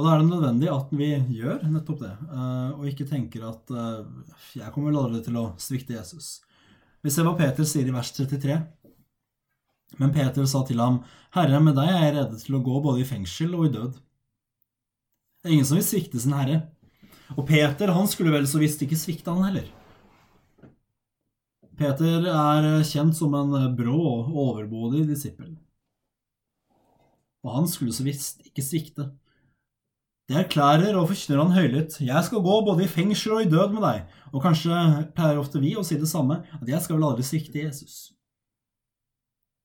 Og 0.00 0.06
da 0.06 0.14
er 0.14 0.22
det 0.22 0.30
nødvendig 0.30 0.68
at 0.72 0.92
vi 0.96 1.10
gjør 1.36 1.66
nettopp 1.68 1.98
det, 2.00 2.14
eh, 2.32 2.68
og 2.72 2.86
ikke 2.88 3.04
tenker 3.04 3.42
at 3.50 3.72
eh, 3.76 4.30
jeg 4.56 4.72
kommer 4.72 4.96
aldri 4.96 5.20
til 5.26 5.36
å 5.36 5.50
svikte 5.60 5.92
Jesus. 5.92 6.38
Vi 7.04 7.12
ser 7.12 7.28
hva 7.28 7.34
Peter 7.36 7.68
sier 7.68 7.84
i 7.84 7.92
vers 7.92 8.08
33. 8.16 8.56
Men 10.00 10.14
Peter 10.16 10.48
sa 10.48 10.64
til 10.64 10.80
ham, 10.80 11.02
Herre, 11.36 11.60
med 11.60 11.76
deg 11.76 11.92
er 11.92 12.00
jeg 12.06 12.16
rede 12.16 12.40
til 12.40 12.56
å 12.56 12.62
gå 12.64 12.80
både 12.80 13.04
i 13.04 13.08
fengsel 13.10 13.52
og 13.58 13.68
i 13.68 13.74
død. 13.76 14.00
Det 14.00 15.50
er 15.50 15.56
ingen 15.58 15.68
som 15.68 15.76
vil 15.76 15.88
svikte 15.90 16.24
sin 16.24 16.38
herre. 16.38 16.62
Og 17.36 17.44
Peter 17.52 17.92
han 17.92 18.08
skulle 18.08 18.32
vel 18.32 18.48
så 18.48 18.64
visst 18.64 18.80
ikke 18.80 18.96
svikte 19.04 19.36
han 19.36 19.50
heller. 19.50 19.68
Peter 21.76 22.24
er 22.24 22.72
kjent 22.88 23.20
som 23.20 23.36
en 23.36 23.52
brå 23.76 24.00
og 24.00 24.32
overbodig 24.48 25.04
disippel. 25.12 25.58
Og 27.44 27.52
han 27.58 27.68
skulle 27.68 27.92
så 27.92 28.08
visst 28.08 28.46
ikke 28.48 28.64
svikte. 28.64 29.12
Det 30.30 30.36
erklærer 30.38 30.94
og 30.94 31.08
forkynner 31.10 31.40
han 31.42 31.56
høylytt. 31.56 31.96
Jeg 32.06 32.22
skal 32.22 32.42
gå 32.44 32.58
både 32.62 32.84
i 32.84 32.90
fengsel 32.90 33.32
og 33.34 33.40
i 33.42 33.48
død 33.50 33.72
med 33.74 33.82
deg. 33.82 34.12
Og 34.30 34.44
kanskje 34.44 34.76
pleier 35.16 35.40
ofte 35.40 35.58
vi 35.58 35.72
å 35.74 35.82
si 35.82 35.98
det 35.98 36.06
samme, 36.06 36.36
at 36.54 36.70
jeg 36.70 36.78
skal 36.84 37.00
vel 37.00 37.08
aldri 37.08 37.26
svikte 37.26 37.64
Jesus. 37.64 38.12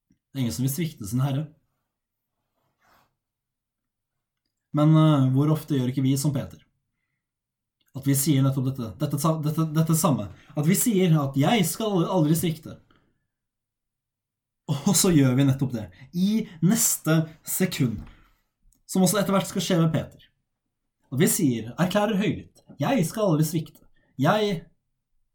Det 0.09 0.41
er 0.41 0.47
ingen 0.47 0.55
som 0.55 0.65
vil 0.65 0.73
svikte 0.73 1.05
sin 1.05 1.21
herre. 1.21 1.45
Men 4.75 4.97
uh, 4.97 5.29
hvor 5.37 5.53
ofte 5.53 5.77
gjør 5.77 5.93
ikke 5.93 6.07
vi 6.07 6.17
som 6.17 6.33
Peter? 6.33 6.65
At 7.95 8.09
vi 8.09 8.17
sier 8.17 8.41
nettopp 8.41 8.71
dette, 8.71 8.89
dette, 9.05 9.37
dette, 9.45 9.69
dette 9.77 10.01
samme. 10.01 10.31
At 10.57 10.65
vi 10.65 10.75
sier 10.75 11.13
at 11.21 11.37
'jeg 11.37 11.69
skal 11.69 12.09
aldri 12.09 12.33
svikte'. 12.33 12.79
Og 14.89 14.95
så 14.97 15.13
gjør 15.13 15.37
vi 15.37 15.45
nettopp 15.45 15.77
det. 15.77 15.89
I 16.11 16.47
neste 16.65 17.29
sekund. 17.45 18.01
Som 18.89 19.05
også 19.05 19.21
etter 19.21 19.31
hvert 19.31 19.47
skal 19.47 19.61
skje 19.61 19.83
med 19.85 19.93
Peter. 19.93 20.25
At 21.15 21.21
vi 21.21 21.27
sier, 21.31 21.67
erklærer 21.79 22.17
høylytt 22.19 22.61
'Jeg 22.75 23.05
skal 23.07 23.29
aldri 23.29 23.43
svikte'. 23.47 23.85
Jeg 24.19 24.65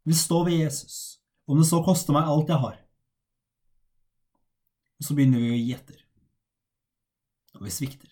vil 0.05 0.15
stå 0.15 0.43
ved 0.45 0.59
Jesus, 0.59 1.17
om 1.47 1.57
det 1.57 1.65
så 1.65 1.79
koster 1.81 2.13
meg 2.13 2.27
alt 2.29 2.49
jeg 2.53 2.61
har. 2.61 2.75
Og 4.99 5.07
så 5.07 5.15
begynner 5.17 5.41
vi 5.41 5.49
å 5.49 5.57
gi 5.57 5.71
etter. 5.73 6.03
Og 7.57 7.63
vi 7.65 7.73
svikter. 7.73 8.11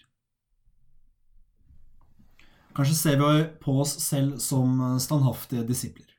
Kanskje 2.73 2.95
ser 2.97 3.21
vi 3.21 3.43
på 3.62 3.75
oss 3.84 3.93
selv 4.01 4.39
som 4.41 4.97
standhaftige 4.97 5.67
disipler. 5.67 6.10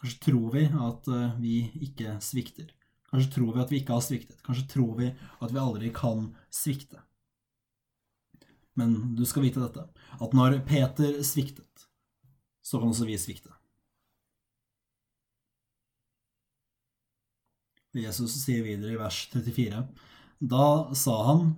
Kanskje 0.00 0.22
tror 0.30 0.48
vi 0.56 0.64
at 0.64 1.12
eh, 1.12 1.36
vi 1.42 1.54
ikke 1.90 2.16
svikter. 2.24 2.72
Kanskje 3.12 3.34
tror 3.36 3.52
vi 3.52 3.60
at 3.66 3.70
vi 3.70 3.82
ikke 3.82 4.00
har 4.00 4.06
sviktet. 4.08 4.40
Kanskje 4.48 4.68
tror 4.72 4.96
vi 4.96 5.12
at 5.12 5.52
vi 5.52 5.60
aldri 5.60 5.92
kan 5.92 6.30
svikte. 6.48 7.04
Men 8.78 9.16
du 9.18 9.24
skal 9.26 9.42
vite 9.46 9.62
dette, 9.62 9.84
at 10.22 10.34
når 10.36 10.60
Peter 10.68 11.18
sviktet, 11.26 11.88
så 12.62 12.78
kan 12.78 12.92
også 12.92 13.08
vi 13.08 13.16
svikte. 13.18 13.50
Jesus 17.98 18.36
sier 18.38 18.62
videre 18.62 18.94
i 18.94 19.00
vers 19.00 19.24
34. 19.32 19.82
Da 20.38 20.66
sa 20.94 21.16
han, 21.30 21.48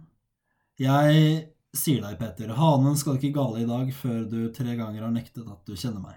Jeg 0.80 1.50
sier 1.76 2.00
deg, 2.00 2.16
Peter, 2.18 2.54
hanen 2.56 2.96
skal 2.96 3.18
ikke 3.18 3.34
gale 3.36 3.60
i 3.60 3.68
dag 3.68 3.90
før 3.92 4.24
du 4.30 4.38
tre 4.54 4.72
ganger 4.78 5.04
har 5.04 5.12
nektet 5.12 5.44
at 5.44 5.60
du 5.66 5.76
kjenner 5.76 6.00
meg. 6.00 6.16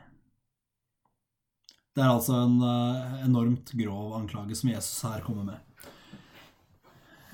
Det 1.94 2.02
er 2.02 2.10
altså 2.10 2.40
en 2.46 2.56
uh, 2.64 3.20
enormt 3.26 3.74
grov 3.78 4.16
anklage 4.18 4.56
som 4.58 4.72
Jesus 4.72 5.04
her 5.06 5.22
kommer 5.26 5.46
med. 5.52 5.90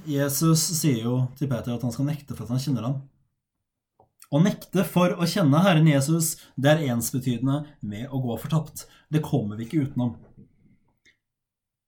Jesus 0.09 0.63
sier 0.79 1.05
jo 1.05 1.15
til 1.37 1.47
Peter 1.51 1.75
at 1.75 1.85
han 1.85 1.93
skal 1.95 2.09
nekte 2.09 2.35
for 2.35 2.47
at 2.47 2.55
han 2.55 2.63
kjenner 2.63 2.89
ham. 2.89 2.97
Å 4.29 4.39
nekte 4.45 4.83
for 4.85 5.15
å 5.17 5.25
kjenne 5.25 5.61
Herren 5.65 5.87
Jesus, 5.89 6.35
det 6.53 6.75
er 6.75 6.89
ensbetydende 6.93 7.63
med 7.81 8.11
å 8.13 8.19
gå 8.21 8.35
fortapt. 8.37 8.85
Det 9.09 9.23
kommer 9.25 9.57
vi 9.57 9.65
ikke 9.65 9.87
utenom. 9.87 10.17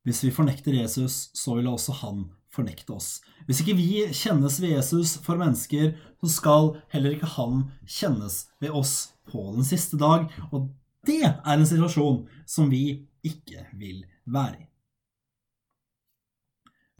Hvis 0.01 0.23
vi 0.25 0.33
fornekter 0.33 0.73
Jesus, 0.73 1.27
så 1.37 1.59
vil 1.59 1.69
også 1.69 1.93
han 1.99 2.23
fornekte 2.51 2.95
oss. 2.97 3.19
Hvis 3.45 3.61
ikke 3.61 3.77
vi 3.77 4.07
kjennes 4.17 4.57
ved 4.61 4.73
Jesus 4.73 5.13
for 5.21 5.37
mennesker, 5.37 5.93
så 6.23 6.31
skal 6.33 6.71
heller 6.89 7.13
ikke 7.13 7.29
han 7.37 7.67
kjennes 7.85 8.47
ved 8.63 8.73
oss 8.73 9.11
på 9.29 9.45
den 9.53 9.67
siste 9.67 10.01
dag. 10.01 10.25
Og 10.49 10.71
det 11.05 11.21
er 11.29 11.53
en 11.53 11.67
situasjon 11.67 12.23
som 12.49 12.73
vi 12.73 13.05
ikke 13.21 13.67
vil 13.77 14.01
være 14.25 14.63
i. 14.63 14.67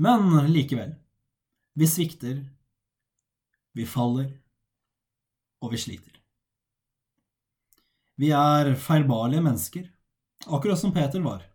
Men 0.02 0.30
likevel. 0.54 0.94
Vi 1.78 1.88
svikter, 1.88 2.44
vi 3.74 3.86
faller, 3.88 4.41
og 5.62 5.74
vi 5.74 5.80
sliter. 5.82 6.18
Vi 8.22 8.30
er 8.36 8.74
feilbarlige 8.78 9.42
mennesker, 9.46 9.88
akkurat 10.46 10.80
som 10.82 10.94
Peter 10.94 11.24
var. 11.26 11.46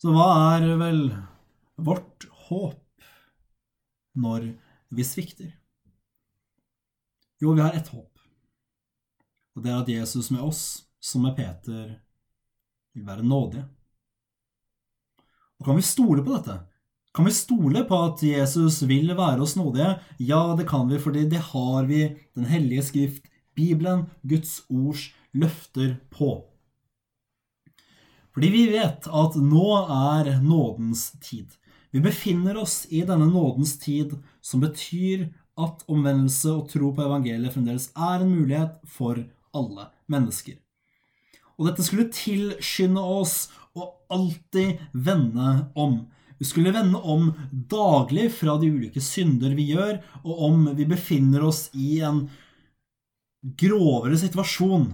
Så 0.00 0.12
hva 0.12 0.28
er 0.56 0.68
vel 0.80 1.00
vårt 1.76 2.26
håp 2.48 3.06
når 4.16 4.50
vi 4.96 5.04
svikter? 5.04 5.50
Jo, 7.40 7.52
vi 7.52 7.64
har 7.64 7.76
ett 7.76 7.88
håp. 7.92 8.12
Og 9.56 9.64
det 9.64 9.72
er 9.72 9.80
at 9.80 9.92
Jesus 9.92 10.30
med 10.32 10.44
oss, 10.44 10.62
som 11.00 11.24
med 11.24 11.36
Peter, 11.36 11.96
vil 12.96 13.04
være 13.08 13.24
nådige. 13.24 13.64
Og 15.56 15.68
kan 15.68 15.76
vi 15.76 15.84
stole 15.84 16.24
på 16.24 16.36
dette? 16.36 16.56
Kan 17.16 17.24
vi 17.24 17.32
stole 17.32 17.80
på 17.88 17.96
at 18.10 18.20
Jesus 18.20 18.82
vil 18.84 19.08
være 19.16 19.40
oss 19.40 19.54
nådige? 19.56 19.94
Ja, 20.20 20.52
det 20.58 20.66
kan 20.68 20.84
vi, 20.90 20.98
fordi 21.00 21.22
det 21.30 21.40
har 21.48 21.86
vi 21.88 22.10
Den 22.36 22.44
hellige 22.44 22.82
skrift, 22.82 23.22
Bibelen, 23.56 24.10
Guds 24.22 24.60
ords 24.68 25.14
løfter 25.32 25.96
på. 26.10 26.44
Fordi 28.34 28.50
vi 28.52 28.66
vet 28.68 29.08
at 29.08 29.36
nå 29.40 29.68
er 29.88 30.42
nådens 30.44 31.14
tid. 31.24 31.56
Vi 31.90 32.02
befinner 32.04 32.58
oss 32.60 32.84
i 32.92 33.00
denne 33.08 33.30
nådens 33.30 33.78
tid, 33.80 34.12
som 34.44 34.60
betyr 34.60 35.30
at 35.56 35.86
omvendelse 35.88 36.52
og 36.52 36.68
tro 36.68 36.90
på 36.92 37.06
evangeliet 37.06 37.54
fremdeles 37.54 37.88
er 37.96 38.20
en 38.20 38.34
mulighet 38.34 38.76
for 38.84 39.22
alle 39.56 39.86
mennesker. 40.12 40.58
Og 41.56 41.70
dette 41.70 41.86
skulle 41.86 42.12
tilskynde 42.12 43.00
oss 43.00 43.46
å 43.72 43.88
alltid 44.12 44.84
vende 44.92 45.70
om. 45.72 46.02
Vi 46.38 46.44
skulle 46.44 46.72
vende 46.74 47.00
om 47.00 47.30
daglig 47.50 48.28
fra 48.36 48.58
de 48.60 48.68
ulike 48.72 49.00
synder 49.00 49.54
vi 49.56 49.70
gjør, 49.72 50.00
og 50.24 50.42
om 50.50 50.66
vi 50.76 50.88
befinner 50.88 51.46
oss 51.48 51.66
i 51.74 52.00
en 52.04 52.26
grovere 53.56 54.18
situasjon 54.20 54.90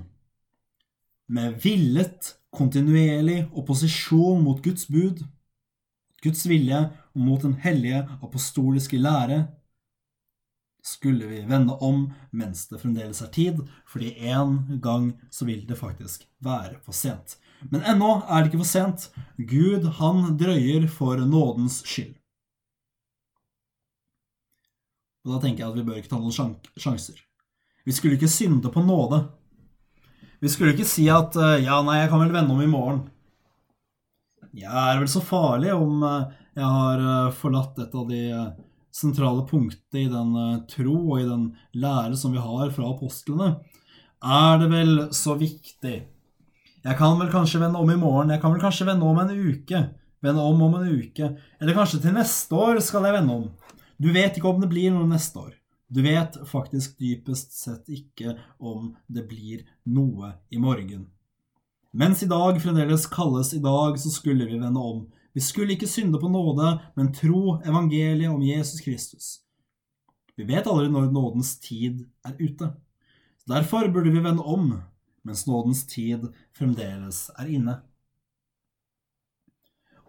med 1.32 1.59
villet, 1.64 2.36
kontinuerlig 2.53 3.47
opposisjon 3.57 4.43
mot 4.45 4.59
Guds 4.62 4.84
bud, 4.93 5.22
Guds 6.22 6.45
vilje 6.47 6.82
og 7.14 7.22
mot 7.24 7.43
den 7.43 7.55
hellige 7.62 8.05
apostoliske 8.20 9.01
lære, 9.01 9.47
skulle 10.83 11.26
vi 11.30 11.45
vende 11.47 11.76
om 11.78 12.09
mens 12.30 12.66
det 12.68 12.80
fremdeles 12.83 13.22
er 13.22 13.30
tid, 13.35 13.61
fordi 13.87 14.14
en 14.33 14.80
gang 14.83 15.12
så 15.30 15.47
vil 15.47 15.62
det 15.68 15.78
faktisk 15.78 16.26
være 16.43 16.80
for 16.83 16.97
sent. 16.97 17.37
Men 17.70 17.85
ennå 17.87 18.16
er 18.26 18.43
det 18.43 18.51
ikke 18.51 18.64
for 18.64 18.72
sent. 18.72 19.07
Gud, 19.39 19.87
han 20.01 20.35
drøyer 20.39 20.89
for 20.91 21.22
nådens 21.22 21.83
skyld. 21.87 22.16
Og 25.22 25.37
da 25.37 25.45
tenker 25.45 25.62
jeg 25.62 25.70
at 25.70 25.78
vi 25.78 25.87
bør 25.87 26.01
ikke 26.01 26.11
ta 26.11 26.18
noen 26.18 26.57
sjanser. 26.83 27.20
Vi 27.87 27.95
skulle 27.95 28.18
ikke 28.18 28.30
synde 28.30 28.70
på 28.74 28.83
nåde. 28.83 29.22
Vi 30.43 30.51
skulle 30.51 30.74
ikke 30.74 30.87
si 30.89 31.07
at 31.11 31.37
eh, 31.39 31.62
ja, 31.62 31.78
nei, 31.87 32.01
jeg 32.01 32.11
kan 32.11 32.22
vel 32.24 32.35
vende 32.35 32.55
om 32.55 32.62
i 32.62 32.70
morgen. 32.70 33.05
Jeg 34.59 34.66
er 34.74 34.99
vel 34.99 35.11
så 35.11 35.22
farlig 35.22 35.70
om 35.74 36.03
eh, 36.07 36.33
jeg 36.59 36.70
har 36.76 37.03
eh, 37.07 37.35
forlatt 37.39 37.78
et 37.85 37.95
av 37.95 38.09
de 38.11 38.22
sentrale 38.93 39.47
punktene 39.49 40.05
i 40.05 40.11
den 40.12 40.34
tro 40.70 40.97
og 41.01 41.20
i 41.20 41.28
den 41.28 41.47
lære 41.74 42.16
som 42.18 42.34
vi 42.34 42.43
har 42.43 42.72
fra 42.74 42.90
apostlene? 42.93 43.55
Er 44.22 44.61
det 44.61 44.68
vel 44.70 44.93
så 45.16 45.34
viktig? 45.38 45.97
Jeg 46.82 46.99
kan 46.99 47.18
vel 47.18 47.30
kanskje 47.30 47.61
vende 47.62 47.78
om 47.78 47.90
i 47.90 47.99
morgen, 47.99 48.30
jeg 48.30 48.43
kan 48.43 48.55
vel 48.55 48.62
kanskje 48.62 48.86
vende 48.88 49.07
om 49.07 49.18
en 49.22 49.30
uke. 49.30 49.82
Vende 50.22 50.43
om 50.43 50.62
om 50.62 50.74
en 50.78 50.86
uke. 50.86 51.32
Eller 51.61 51.74
kanskje 51.74 52.01
til 52.03 52.14
neste 52.14 52.55
år 52.55 52.78
skal 52.82 53.07
jeg 53.07 53.16
vende 53.16 53.34
om. 53.40 53.49
Du 53.99 54.12
vet 54.14 54.36
ikke 54.38 54.51
om 54.51 54.62
det 54.62 54.70
blir 54.70 54.95
noe 54.95 55.09
neste 55.11 55.38
år. 55.38 55.57
Du 55.93 56.01
vet 56.03 56.38
faktisk 56.49 56.95
dypest 57.03 57.53
sett 57.59 57.90
ikke 57.93 58.36
om 58.59 58.95
det 59.12 59.26
blir 59.28 59.66
noe 59.84 60.32
i 60.51 60.61
morgen. 60.62 61.09
Mens 61.93 62.22
i 62.24 62.28
dag 62.30 62.57
fremdeles 62.62 63.05
kalles 63.12 63.53
i 63.53 63.61
dag, 63.61 63.99
så 64.01 64.11
skulle 64.11 64.47
vi 64.49 64.57
vende 64.57 64.80
om. 64.80 65.03
Vi 65.33 65.41
skulle 65.41 65.72
ikke 65.76 65.89
synde 65.89 66.20
på 66.20 66.28
nåde, 66.28 66.74
men 66.95 67.12
tro 67.16 67.59
evangeliet 67.64 68.30
om 68.30 68.43
Jesus 68.45 68.80
Kristus. 68.85 69.30
Vi 70.37 70.45
vet 70.49 70.66
aldri 70.68 70.91
når 70.93 71.12
nådens 71.12 71.55
tid 71.61 72.05
er 72.26 72.37
ute. 72.41 72.72
Derfor 73.49 73.89
burde 73.93 74.12
vi 74.12 74.22
vende 74.24 74.45
om, 74.45 74.74
mens 75.24 75.47
nådens 75.47 75.87
tid 75.89 76.28
fremdeles 76.57 77.26
er 77.39 77.49
inne. 77.49 77.80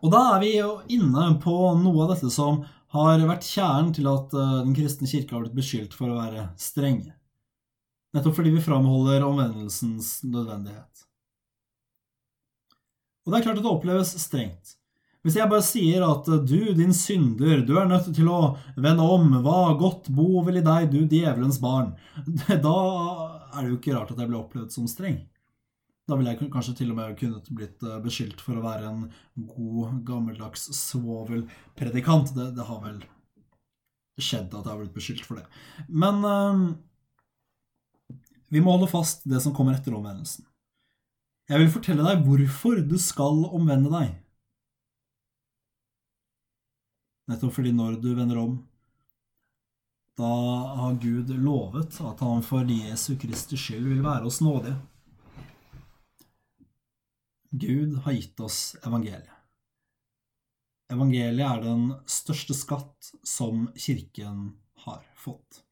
Og 0.03 0.11
da 0.11 0.21
er 0.33 0.41
vi 0.43 0.53
jo 0.57 0.77
inne 0.91 1.29
på 1.43 1.55
noe 1.79 2.03
av 2.03 2.13
dette 2.13 2.31
som 2.33 2.63
har 2.93 3.23
vært 3.25 3.47
kjernen 3.47 3.93
til 3.95 4.07
at 4.11 4.33
eh, 4.35 4.57
den 4.65 4.75
kristne 4.77 5.07
kirke 5.09 5.33
har 5.33 5.45
blitt 5.45 5.57
beskyldt 5.57 5.95
for 5.97 6.11
å 6.11 6.19
være 6.19 6.49
strenge. 6.59 7.15
Nettopp 8.13 8.35
fordi 8.37 8.51
vi 8.53 8.61
framholder 8.61 9.23
omvendelsens 9.25 10.19
nødvendighet. 10.27 11.07
Og 13.23 13.31
det 13.31 13.39
er 13.39 13.45
klart 13.47 13.61
at 13.61 13.65
det 13.65 13.71
oppleves 13.71 14.11
strengt. 14.21 14.75
Hvis 15.23 15.37
jeg 15.39 15.47
bare 15.47 15.63
sier 15.63 16.03
at 16.03 16.27
eh, 16.27 16.41
du, 16.43 16.73
din 16.75 16.93
synder, 16.95 17.61
du 17.63 17.77
er 17.79 17.87
nødt 17.87 18.09
til 18.15 18.27
å 18.31 18.55
vende 18.75 19.05
om, 19.07 19.29
hva 19.45 19.73
godt 19.79 20.09
bo 20.11 20.43
vel 20.43 20.59
i 20.59 20.65
deg, 20.65 20.89
du 20.91 21.05
djevelens 21.07 21.61
barn, 21.63 21.93
da 22.67 22.79
er 23.53 23.61
det 23.61 23.69
jo 23.69 23.77
ikke 23.77 23.95
rart 23.95 24.11
at 24.11 24.19
jeg 24.19 24.29
blir 24.29 24.41
opplevd 24.41 24.75
som 24.75 24.89
streng. 24.91 25.21
Da 26.03 26.17
ville 26.19 26.33
jeg 26.33 26.51
kanskje 26.51 26.75
til 26.81 26.91
og 26.91 26.97
med 26.99 27.15
kunnet 27.19 27.47
blitt 27.55 27.83
eh, 27.87 27.99
beskyldt 28.03 28.43
for 28.43 28.59
å 28.59 28.65
være 28.65 28.89
en 28.89 29.05
god, 29.47 30.01
gammeldags 30.07 30.67
svovelpredikant. 30.75 32.33
Det, 32.35 32.49
det 32.57 32.65
har 32.67 32.81
vel 32.83 32.99
skjedd 34.19 34.51
at 34.51 34.65
jeg 34.65 34.73
har 34.73 34.81
blitt 34.81 34.97
beskyldt 34.97 35.23
for 35.27 35.39
det. 35.39 35.45
Men 35.87 36.19
øh, 36.27 36.65
vi 38.51 38.59
må 38.59 38.75
holde 38.75 38.91
fast 38.91 39.23
det 39.29 39.39
som 39.45 39.55
kommer 39.55 39.77
etter 39.77 39.95
omvendelsen. 39.95 40.43
Jeg 41.47 41.63
vil 41.63 41.71
fortelle 41.71 42.03
deg 42.05 42.27
hvorfor 42.27 42.83
du 42.83 42.97
skal 42.99 43.47
omvende 43.55 43.91
deg. 43.95 44.11
Nettopp 47.31 47.55
fordi 47.55 47.71
når 47.75 47.99
du 48.03 48.13
vender 48.17 48.39
om, 48.41 48.57
da 50.17 50.33
har 50.77 50.97
Gud 51.01 51.31
lovet 51.41 51.95
at 52.05 52.19
han 52.21 52.43
for 52.45 52.69
Jesu 52.69 53.15
Kristi 53.17 53.57
skyld 53.57 53.87
vil 53.87 54.03
være 54.05 54.27
oss 54.29 54.41
nådige. 54.45 54.75
Gud 57.53 57.97
har 58.05 58.17
gitt 58.17 58.39
oss 58.43 58.59
evangeliet. 58.85 59.29
Evangeliet 60.93 61.45
er 61.47 61.61
den 61.63 61.85
største 62.09 62.53
skatt 62.57 63.13
som 63.25 63.67
Kirken 63.73 64.51
har 64.85 65.01
fått. 65.17 65.63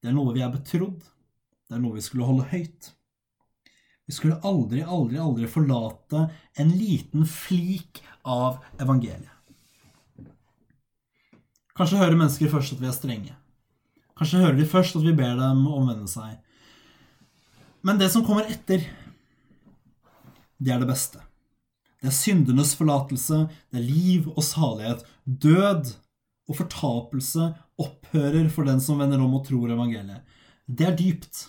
Det 0.00 0.08
er 0.08 0.16
noe 0.16 0.32
vi 0.36 0.44
er 0.44 0.52
betrodd. 0.52 1.02
Det 1.68 1.76
er 1.76 1.82
noe 1.82 1.98
vi 1.98 2.04
skulle 2.04 2.28
holde 2.28 2.46
høyt. 2.48 2.92
Vi 4.08 4.14
skulle 4.16 4.38
aldri, 4.48 4.80
aldri, 4.80 5.18
aldri 5.20 5.48
forlate 5.50 6.28
en 6.56 6.70
liten 6.72 7.26
flik 7.28 8.00
av 8.24 8.62
evangeliet. 8.80 9.37
Kanskje 11.78 12.00
hører 12.00 12.18
mennesker 12.18 12.50
først 12.50 12.74
at 12.74 12.80
vi 12.82 12.88
er 12.90 12.96
strenge. 12.96 13.34
Kanskje 14.18 14.42
hører 14.42 14.56
de 14.58 14.66
først 14.66 14.96
at 14.98 15.04
vi 15.06 15.14
ber 15.14 15.36
dem 15.38 15.62
omvende 15.70 16.08
seg. 16.10 16.40
Men 17.86 18.00
det 18.00 18.10
som 18.10 18.24
kommer 18.26 18.48
etter, 18.50 18.82
det 20.58 20.74
er 20.74 20.82
det 20.82 20.88
beste. 20.90 21.22
Det 22.02 22.10
er 22.10 22.14
syndenes 22.14 22.74
forlatelse, 22.78 23.44
det 23.70 23.78
er 23.78 23.86
liv 23.86 24.26
og 24.34 24.42
salighet. 24.42 25.04
Død 25.22 25.92
og 26.48 26.58
fortapelse 26.58 27.52
opphører 27.78 28.50
for 28.50 28.66
den 28.66 28.82
som 28.82 28.98
vender 28.98 29.22
om 29.22 29.38
og 29.38 29.46
tror 29.46 29.70
evangeliet. 29.70 30.26
Det 30.66 30.86
er 30.88 30.98
dypt. 30.98 31.44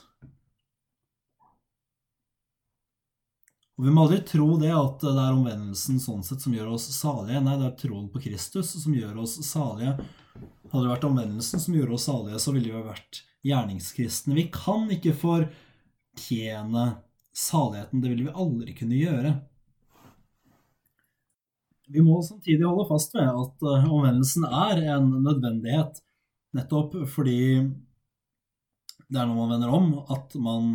Og 3.79 3.85
Vi 3.87 3.91
må 3.95 4.03
aldri 4.03 4.17
tro 4.27 4.57
det 4.59 4.73
at 4.75 5.03
det 5.05 5.21
er 5.23 5.35
omvendelsen 5.37 6.01
sånn 6.03 6.23
sett 6.27 6.43
som 6.43 6.51
gjør 6.51 6.73
oss 6.75 6.89
salige. 6.91 7.39
Nei, 7.39 7.53
det 7.61 7.69
er 7.69 7.77
troen 7.79 8.09
på 8.11 8.19
Kristus 8.25 8.73
som 8.75 8.91
gjør 8.91 9.21
oss 9.23 9.37
salige. 9.47 9.93
Hadde 10.67 10.81
det 10.83 10.91
vært 10.91 11.07
omvendelsen 11.07 11.63
som 11.63 11.77
gjorde 11.77 11.95
oss 11.95 12.09
salige, 12.09 12.41
så 12.43 12.51
ville 12.57 12.73
vi 12.73 12.83
vært 12.83 13.21
gjerningskristne. 13.47 14.35
Vi 14.35 14.49
kan 14.51 14.91
ikke 14.91 15.15
fortjene 15.23 16.85
saligheten. 17.31 18.03
Det 18.03 18.11
ville 18.11 18.27
vi 18.27 18.35
aldri 18.43 18.75
kunne 18.75 18.99
gjøre. 18.99 19.33
Vi 21.87 22.03
må 22.03 22.19
samtidig 22.27 22.67
holde 22.67 22.89
fast 22.91 23.15
ved 23.15 23.31
at 23.31 23.63
eh, 23.63 23.87
omvendelsen 23.87 24.43
er 24.43 24.85
en 24.97 25.11
nødvendighet, 25.23 26.03
nettopp 26.51 26.99
fordi 27.15 27.39
det 29.07 29.15
er 29.15 29.23
når 29.23 29.37
man 29.39 29.53
vender 29.55 29.71
om, 29.73 29.93
at 30.11 30.35
man 30.35 30.73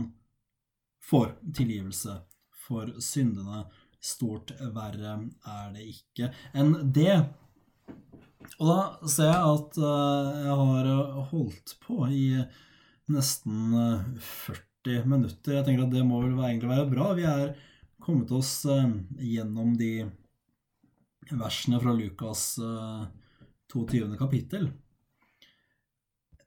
får 1.05 1.36
tilgivelse 1.52 2.22
for 2.64 2.92
syndene. 3.02 3.64
Stort 4.04 4.52
verre 4.74 5.16
er 5.48 5.72
det 5.72 5.86
ikke 5.88 6.28
enn 6.52 6.74
det. 6.92 7.22
Og 8.58 8.68
da 8.68 9.08
ser 9.08 9.30
jeg 9.30 9.54
at 9.54 9.80
eh, 9.80 10.44
jeg 10.44 10.58
har 10.60 10.90
holdt 11.30 11.76
på 11.84 12.04
i 12.12 12.26
nesten 13.14 13.72
40 14.20 14.60
eh, 14.60 14.70
40 14.84 15.08
minutter. 15.08 15.56
Jeg 15.56 15.64
tenker 15.64 15.86
at 15.86 15.94
det 15.94 16.04
må 16.04 16.20
vel 16.20 16.36
egentlig 16.44 16.68
være 16.68 16.90
bra. 16.90 17.12
Vi 17.16 17.24
er 17.24 17.54
kommet 18.04 18.30
oss 18.36 18.64
eh, 18.68 18.90
gjennom 19.18 19.76
de 19.80 20.06
versene 21.32 21.80
fra 21.80 21.94
Lukas 21.96 22.58
22. 23.72 24.02
Eh, 24.04 24.18
kapittel. 24.20 24.68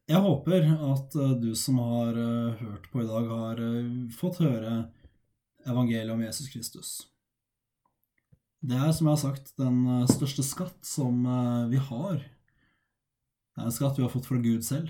Jeg 0.07 0.21
håper 0.23 0.69
at 0.69 1.17
eh, 1.17 1.33
du 1.41 1.51
som 1.57 1.81
har 1.81 2.21
hørt 2.61 2.91
på 2.91 3.01
i 3.01 3.09
dag, 3.09 3.33
har 3.33 3.63
fått 4.13 4.41
høre 4.43 4.75
evangeliet 5.67 6.13
om 6.13 6.23
Jesus 6.23 6.49
Kristus. 6.51 6.91
Det 8.67 8.75
er, 8.75 8.91
som 8.95 9.07
jeg 9.07 9.13
har 9.13 9.21
sagt, 9.21 9.51
den 9.59 10.07
største 10.09 10.43
skatt 10.43 10.79
som 10.87 11.21
vi 11.69 11.77
har. 11.89 12.23
Det 13.53 13.61
er 13.61 13.69
en 13.69 13.75
skatt 13.75 13.99
vi 13.99 14.05
har 14.05 14.11
fått 14.11 14.27
fra 14.29 14.39
Gud 14.41 14.65
selv. 14.65 14.89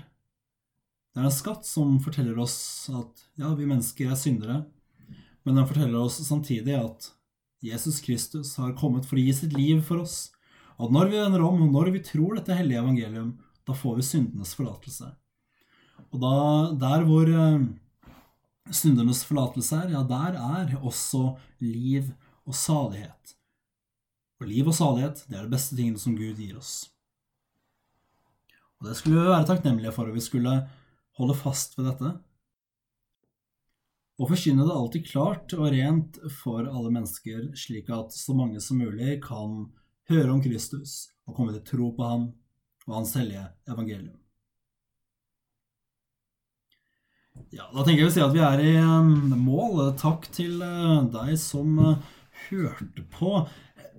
Det 1.12 1.20
er 1.20 1.28
en 1.28 1.34
skatt 1.34 1.66
som 1.66 1.98
forteller 2.04 2.38
oss 2.38 2.56
at 2.94 3.22
ja, 3.40 3.52
vi 3.58 3.68
mennesker 3.68 4.10
er 4.10 4.18
syndere, 4.18 4.58
men 5.42 5.56
den 5.58 5.68
forteller 5.68 6.00
oss 6.00 6.18
samtidig 6.24 6.76
at 6.78 7.08
Jesus 7.64 8.00
Kristus 8.04 8.52
har 8.60 8.76
kommet 8.78 9.08
for 9.08 9.18
å 9.18 9.24
gi 9.24 9.32
sitt 9.34 9.56
liv 9.56 9.80
for 9.86 10.04
oss. 10.04 10.28
Og 10.78 10.92
når 10.94 11.10
vi 11.10 11.18
vender 11.18 11.42
om, 11.42 11.64
og 11.64 11.72
når 11.74 11.90
vi 11.96 12.04
tror 12.06 12.36
dette 12.38 12.54
hellige 12.54 12.82
evangelium, 12.84 13.32
da 13.66 13.74
får 13.74 13.98
vi 13.98 14.06
syndenes 14.06 14.54
forlatelse. 14.54 15.10
Og 16.12 16.22
da, 16.22 16.34
der 16.78 17.02
hvor 17.08 17.26
uh, 17.26 17.66
syndernes 18.74 19.24
forlatelse 19.28 19.76
er, 19.76 19.92
ja, 19.94 20.02
der 20.06 20.38
er 20.38 20.76
også 20.78 21.36
liv 21.64 22.10
og 22.46 22.54
salighet. 22.56 23.34
Og 24.38 24.46
liv 24.46 24.68
og 24.70 24.76
salighet, 24.76 25.24
det 25.28 25.36
er 25.38 25.46
det 25.46 25.54
beste 25.56 25.76
tingene 25.76 26.00
som 26.00 26.16
Gud 26.16 26.38
gir 26.38 26.58
oss. 26.60 26.88
Og 28.78 28.86
det 28.86 28.96
skulle 28.98 29.18
vi 29.18 29.26
være 29.32 29.46
takknemlige 29.48 29.92
for, 29.94 30.06
og 30.06 30.14
vi 30.14 30.22
skulle 30.22 30.54
holde 31.18 31.38
fast 31.38 31.78
ved 31.78 31.90
dette. 31.90 32.16
og 34.18 34.26
forkynne 34.32 34.64
det 34.66 34.74
alltid 34.74 35.04
klart 35.06 35.52
og 35.54 35.68
rent 35.70 36.16
for 36.40 36.66
alle 36.66 36.90
mennesker, 36.90 37.52
slik 37.54 37.90
at 37.94 38.10
så 38.10 38.34
mange 38.34 38.58
som 38.60 38.80
mulig 38.82 39.20
kan 39.22 39.68
høre 40.10 40.32
om 40.32 40.42
Kristus 40.42 41.12
og 41.28 41.36
komme 41.36 41.54
til 41.54 41.62
tro 41.62 41.92
på 41.94 42.02
ham 42.02 42.24
og 42.88 42.96
hans 42.96 43.14
hellige 43.14 43.44
evangelium. 43.70 44.18
Ja, 47.48 47.64
da 47.72 47.80
tenker 47.80 48.02
jeg 48.02 48.10
å 48.10 48.12
si 48.12 48.20
at 48.20 48.34
vi 48.34 48.42
er 48.44 48.60
i 48.60 48.74
um, 48.76 49.30
mål. 49.40 49.80
Takk 49.96 50.26
til 50.36 50.60
uh, 50.60 51.00
deg 51.08 51.32
som 51.40 51.78
uh, 51.80 51.94
hørte 52.50 53.04
på. 53.14 53.40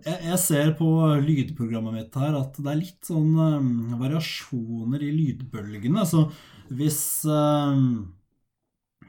Jeg 0.06 0.38
ser 0.40 0.70
på 0.78 0.88
lydprogrammet 1.26 1.96
mitt 1.96 2.20
her 2.20 2.38
at 2.38 2.60
det 2.62 2.70
er 2.70 2.78
litt 2.78 3.10
sånn 3.10 3.34
um, 3.34 3.72
variasjoner 3.98 5.02
i 5.02 5.10
lydbølgene. 5.16 6.06
Så 6.06 6.28
hvis 6.70 7.02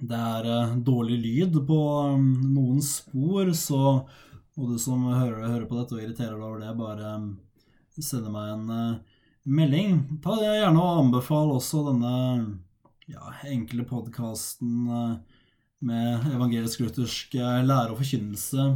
det 0.00 0.16
er 0.16 0.72
dårlig 0.88 1.20
lyd 1.20 1.60
på 1.68 1.82
noen 2.16 2.80
spor, 2.80 3.52
så 3.52 3.82
må 4.56 4.70
du 4.70 4.80
som 4.80 5.04
hører, 5.04 5.50
hører 5.50 5.68
på 5.68 5.76
dette 5.76 5.98
og 5.98 6.00
irriterer 6.00 6.40
deg 6.40 6.48
over 6.48 6.64
det, 6.64 6.72
bare 6.80 7.12
sende 8.00 8.32
meg 8.32 8.56
en 8.56 8.66
melding. 9.44 10.00
Ta 10.24 10.40
det 10.40 10.48
gjerne 10.62 10.80
og 10.80 11.04
anbefal 11.04 11.52
også 11.58 11.84
denne 11.90 12.16
ja, 13.10 13.34
enkle 13.48 13.84
podkasten 13.84 14.88
eh, 14.88 15.14
med 15.78 16.26
evangelisk-luthersk 16.34 17.34
eh, 17.40 17.60
lære 17.66 17.94
og 17.94 18.00
forkynnelse 18.02 18.66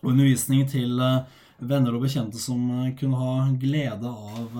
og 0.00 0.10
undervisning 0.12 0.66
til 0.68 1.00
eh, 1.04 1.22
venner 1.60 1.96
og 1.96 2.04
bekjente 2.04 2.40
som 2.40 2.66
kunne 2.98 3.20
ha 3.20 3.48
glede 3.60 4.10
av 4.10 4.54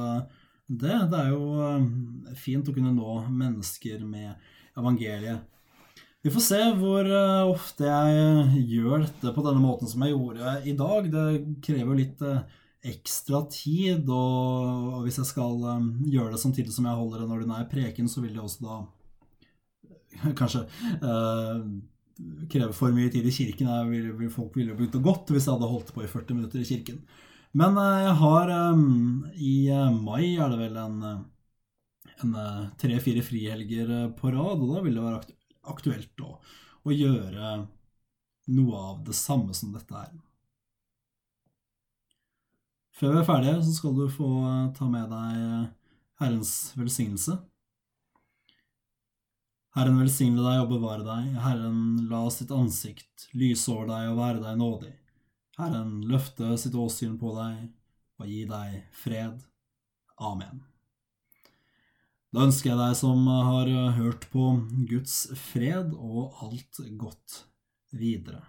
det. 0.69 0.97
Det 1.11 1.21
er 1.21 1.31
jo 1.33 2.35
fint 2.37 2.69
å 2.69 2.75
kunne 2.77 2.93
nå 2.93 3.15
mennesker 3.29 4.03
med 4.05 4.35
evangeliet. 4.77 5.47
Vi 6.21 6.33
får 6.35 6.45
se 6.45 6.59
hvor 6.77 7.09
ofte 7.49 7.89
jeg 7.89 8.67
gjør 8.69 9.07
dette 9.07 9.33
på 9.33 9.45
denne 9.47 9.65
måten 9.65 9.89
som 9.89 10.05
jeg 10.05 10.13
gjorde 10.13 10.59
i 10.69 10.75
dag. 10.77 11.09
Det 11.09 11.25
krever 11.65 12.03
litt 12.03 12.21
ekstra 12.87 13.43
tid, 13.53 14.09
og, 14.09 15.03
hvis 15.05 15.21
jeg 15.21 15.29
skal 15.29 15.65
um, 15.69 15.91
gjøre 16.09 16.35
det 16.35 16.41
samtidig 16.41 16.73
som 16.73 16.87
jeg 16.89 16.97
holder 16.97 17.25
en 17.25 17.35
ordinær 17.37 17.67
preken, 17.71 18.09
så 18.09 18.23
vil 18.25 18.37
det 18.37 18.43
også 18.43 18.65
da 18.65 20.31
kanskje 20.41 20.65
uh, 21.05 21.65
kreve 22.53 22.77
for 22.77 22.95
mye 22.97 23.13
tid 23.13 23.29
i 23.29 23.35
kirken. 23.35 23.69
Jeg 23.69 23.91
vil, 23.91 24.07
vil, 24.23 24.33
folk 24.33 24.57
ville 24.57 24.77
begynt 24.77 24.97
å 24.97 25.03
gått 25.05 25.33
hvis 25.33 25.49
jeg 25.49 25.57
hadde 25.57 25.73
holdt 25.73 25.93
på 25.97 26.05
i 26.05 26.09
40 26.11 26.39
minutter 26.39 26.63
i 26.63 26.69
kirken. 26.69 27.03
Men 27.57 27.77
uh, 27.77 27.99
jeg 28.07 28.17
har 28.23 28.55
um, 28.73 28.89
I 29.37 29.55
uh, 29.75 29.91
mai 29.93 30.33
er 30.33 30.55
det 30.55 30.63
vel 30.63 30.81
en, 30.81 31.05
en 32.25 32.41
tre-fire 32.81 33.27
frihelger 33.27 33.93
på 34.17 34.33
rad, 34.33 34.65
og 34.65 34.73
da 34.73 34.87
vil 34.87 34.97
det 34.97 35.05
være 35.05 35.37
aktuelt 35.71 36.25
å, 36.25 36.33
å 36.89 36.97
gjøre 36.97 37.55
noe 38.51 38.83
av 38.89 39.05
det 39.05 39.15
samme 39.15 39.53
som 39.57 39.77
dette 39.77 40.01
er. 40.01 40.17
Før 43.01 43.15
vi 43.15 43.21
er 43.23 43.25
ferdige, 43.25 43.61
så 43.65 43.71
skal 43.73 43.95
du 43.97 44.03
få 44.13 44.27
eh, 44.45 44.73
ta 44.77 44.87
med 44.93 45.07
deg 45.09 45.37
eh, 45.41 45.69
Herrens 46.21 46.51
velsignelse. 46.77 47.39
Herren 49.73 49.97
velsigne 50.03 50.43
deg 50.45 50.59
og 50.61 50.75
bevare 50.75 51.07
deg. 51.07 51.31
Herren 51.41 51.79
la 52.11 52.27
sitt 52.35 52.53
ansikt 52.53 53.31
lyse 53.33 53.73
over 53.73 53.89
deg 53.89 54.11
og 54.11 54.21
være 54.21 54.43
deg 54.45 54.61
nådig. 54.61 54.93
Herren 55.57 55.97
løfte 56.11 56.53
sitt 56.61 56.77
åsyn 56.77 57.17
på 57.23 57.33
deg 57.39 57.71
og 58.21 58.29
gi 58.29 58.45
deg 58.51 58.77
fred. 58.93 59.41
Amen. 60.21 60.61
Da 62.37 62.45
ønsker 62.45 62.75
jeg 62.75 62.83
deg 62.83 63.01
som 63.01 63.25
har 63.33 63.73
hørt 63.97 64.29
på, 64.35 64.53
Guds 64.93 65.23
fred 65.49 65.97
og 65.97 66.37
alt 66.45 66.85
godt 67.01 67.45
videre. 67.97 68.45